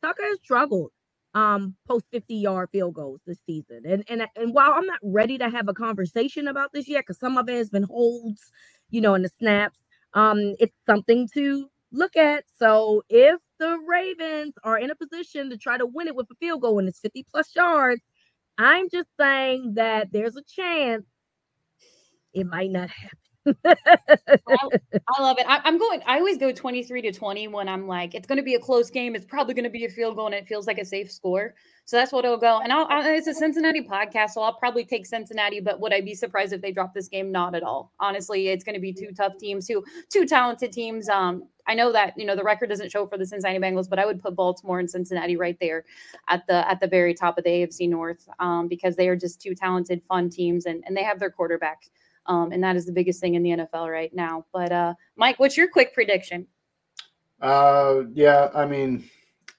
Tucker 0.02 0.24
has 0.24 0.38
struggled 0.42 0.90
um 1.34 1.76
post 1.86 2.06
50 2.10 2.34
yard 2.34 2.68
field 2.72 2.94
goals 2.94 3.20
this 3.28 3.38
season. 3.46 3.82
And 3.86 4.02
and 4.08 4.26
and 4.34 4.52
while 4.52 4.72
I'm 4.72 4.86
not 4.86 4.98
ready 5.04 5.38
to 5.38 5.48
have 5.48 5.68
a 5.68 5.74
conversation 5.74 6.48
about 6.48 6.72
this 6.72 6.88
yet 6.88 7.06
cuz 7.06 7.16
some 7.16 7.38
of 7.38 7.48
it 7.48 7.54
has 7.54 7.70
been 7.70 7.84
holds, 7.84 8.50
you 8.90 9.00
know, 9.00 9.14
in 9.14 9.22
the 9.22 9.28
snaps, 9.28 9.78
um 10.14 10.56
it's 10.58 10.74
something 10.84 11.28
to 11.34 11.68
look 11.92 12.16
at. 12.16 12.42
So 12.58 13.04
if 13.08 13.38
the 13.58 13.78
Ravens 13.86 14.54
are 14.64 14.78
in 14.78 14.90
a 14.90 14.94
position 14.94 15.50
to 15.50 15.56
try 15.58 15.78
to 15.78 15.86
win 15.86 16.08
it 16.08 16.16
with 16.16 16.26
a 16.30 16.34
field 16.36 16.62
goal 16.62 16.78
and 16.78 16.88
it's 16.88 17.00
50 17.00 17.24
plus 17.30 17.54
yards, 17.54 18.02
I'm 18.58 18.88
just 18.90 19.08
saying 19.18 19.74
that 19.74 20.12
there's 20.12 20.36
a 20.36 20.42
chance 20.42 21.04
it 22.32 22.46
might 22.46 22.70
not 22.70 22.90
happen. 22.90 23.18
I, 23.64 23.74
I, 24.48 25.22
love 25.22 25.38
it. 25.38 25.46
I, 25.48 25.60
am 25.64 25.78
going. 25.78 26.00
I 26.06 26.18
always 26.18 26.38
go 26.38 26.52
23 26.52 27.02
to 27.02 27.12
20 27.12 27.48
when 27.48 27.68
I'm 27.68 27.86
like, 27.86 28.14
it's 28.14 28.26
going 28.26 28.38
to 28.38 28.42
be 28.42 28.54
a 28.54 28.58
close 28.58 28.90
game. 28.90 29.14
It's 29.14 29.24
probably 29.24 29.54
going 29.54 29.64
to 29.64 29.70
be 29.70 29.84
a 29.84 29.88
field 29.88 30.16
goal, 30.16 30.26
and 30.26 30.34
it 30.34 30.46
feels 30.46 30.66
like 30.66 30.78
a 30.78 30.84
safe 30.84 31.10
score. 31.10 31.54
So 31.84 31.96
that's 31.96 32.12
what 32.12 32.24
it'll 32.24 32.36
go. 32.36 32.60
And 32.60 32.72
I'll, 32.72 32.86
I, 32.90 33.08
it's 33.10 33.28
a 33.28 33.34
Cincinnati 33.34 33.82
podcast, 33.82 34.30
so 34.30 34.42
I'll 34.42 34.54
probably 34.54 34.84
take 34.84 35.06
Cincinnati. 35.06 35.60
But 35.60 35.80
would 35.80 35.92
I 35.92 36.00
be 36.00 36.14
surprised 36.14 36.52
if 36.52 36.60
they 36.60 36.72
drop 36.72 36.94
this 36.94 37.08
game? 37.08 37.30
Not 37.30 37.54
at 37.54 37.62
all. 37.62 37.92
Honestly, 38.00 38.48
it's 38.48 38.64
going 38.64 38.74
to 38.74 38.80
be 38.80 38.92
two 38.92 39.12
tough 39.16 39.38
teams, 39.38 39.66
two 39.66 39.84
two 40.10 40.26
talented 40.26 40.72
teams. 40.72 41.08
Um, 41.08 41.44
I 41.68 41.74
know 41.74 41.92
that 41.92 42.14
you 42.16 42.26
know 42.26 42.36
the 42.36 42.42
record 42.42 42.68
doesn't 42.68 42.90
show 42.90 43.06
for 43.06 43.18
the 43.18 43.26
Cincinnati 43.26 43.58
Bengals, 43.58 43.88
but 43.88 43.98
I 43.98 44.06
would 44.06 44.20
put 44.20 44.34
Baltimore 44.34 44.78
and 44.78 44.90
Cincinnati 44.90 45.36
right 45.36 45.56
there 45.60 45.84
at 46.28 46.46
the 46.46 46.68
at 46.68 46.80
the 46.80 46.86
very 46.86 47.14
top 47.14 47.38
of 47.38 47.44
the 47.44 47.50
AFC 47.50 47.88
North 47.88 48.28
um, 48.38 48.68
because 48.68 48.96
they 48.96 49.08
are 49.08 49.16
just 49.16 49.40
two 49.40 49.54
talented, 49.54 50.02
fun 50.08 50.30
teams, 50.30 50.66
and 50.66 50.82
and 50.86 50.96
they 50.96 51.04
have 51.04 51.18
their 51.18 51.30
quarterback. 51.30 51.88
Um, 52.28 52.52
and 52.52 52.62
that 52.62 52.76
is 52.76 52.86
the 52.86 52.92
biggest 52.92 53.20
thing 53.20 53.34
in 53.34 53.42
the 53.42 53.50
NFL 53.50 53.90
right 53.90 54.14
now. 54.14 54.44
But 54.52 54.72
uh, 54.72 54.94
Mike, 55.16 55.38
what's 55.38 55.56
your 55.56 55.68
quick 55.68 55.94
prediction? 55.94 56.46
Uh, 57.40 58.02
yeah, 58.12 58.50
I 58.54 58.66
mean, 58.66 59.08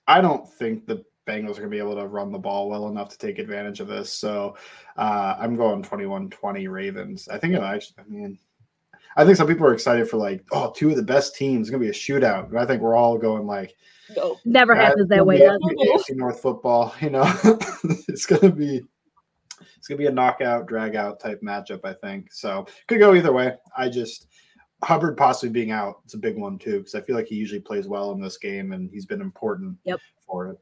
I 0.07 0.21
don't 0.21 0.47
think 0.47 0.85
the 0.85 1.03
Bengals 1.27 1.51
are 1.51 1.61
going 1.61 1.63
to 1.63 1.69
be 1.69 1.79
able 1.79 1.95
to 1.95 2.07
run 2.07 2.31
the 2.31 2.39
ball 2.39 2.69
well 2.69 2.87
enough 2.87 3.09
to 3.09 3.17
take 3.17 3.37
advantage 3.37 3.79
of 3.79 3.87
this. 3.87 4.11
So 4.11 4.55
uh, 4.95 5.35
I'm 5.37 5.55
going 5.55 5.83
21 5.83 6.29
20 6.29 6.67
Ravens. 6.67 7.27
I 7.27 7.37
think 7.37 7.53
it 7.53 7.61
actually, 7.61 7.95
I 7.99 8.07
mean, 8.07 8.39
I 9.17 9.25
think 9.25 9.35
some 9.35 9.47
people 9.47 9.67
are 9.67 9.73
excited 9.73 10.09
for 10.09 10.17
like, 10.17 10.43
oh, 10.51 10.71
two 10.75 10.89
of 10.89 10.95
the 10.95 11.03
best 11.03 11.35
teams. 11.35 11.67
It's 11.67 11.69
going 11.69 11.81
to 11.81 11.85
be 11.85 11.89
a 11.89 11.93
shootout. 11.93 12.51
But 12.51 12.61
I 12.61 12.65
think 12.65 12.81
we're 12.81 12.95
all 12.95 13.17
going 13.17 13.45
like, 13.45 13.75
no. 14.15 14.37
never 14.45 14.73
happens 14.73 15.09
that 15.09 15.25
way. 15.25 15.39
AFC 15.39 16.15
North 16.15 16.39
football, 16.39 16.95
you 17.01 17.09
know, 17.09 17.29
it's 18.07 18.25
going 18.25 18.41
to 18.41 18.51
be 18.51 18.83
it's 19.77 19.87
gonna 19.87 19.97
be 19.97 20.07
a 20.07 20.11
knockout, 20.11 20.67
drag 20.67 20.95
out 20.95 21.19
type 21.19 21.41
matchup, 21.41 21.81
I 21.83 21.93
think. 21.93 22.31
So 22.31 22.65
could 22.87 22.99
go 22.99 23.13
either 23.15 23.33
way. 23.33 23.53
I 23.77 23.89
just 23.89 24.27
Hubbard 24.83 25.17
possibly 25.17 25.49
being 25.49 25.71
out, 25.71 26.01
it's 26.05 26.13
a 26.13 26.19
big 26.19 26.37
one 26.37 26.59
too, 26.59 26.79
because 26.79 26.95
I 26.95 27.01
feel 27.01 27.15
like 27.15 27.27
he 27.27 27.35
usually 27.35 27.61
plays 27.61 27.87
well 27.87 28.11
in 28.11 28.21
this 28.21 28.37
game 28.37 28.73
and 28.73 28.89
he's 28.91 29.05
been 29.05 29.21
important 29.21 29.77
yep. 29.85 29.99
for 30.25 30.49
it. 30.49 30.59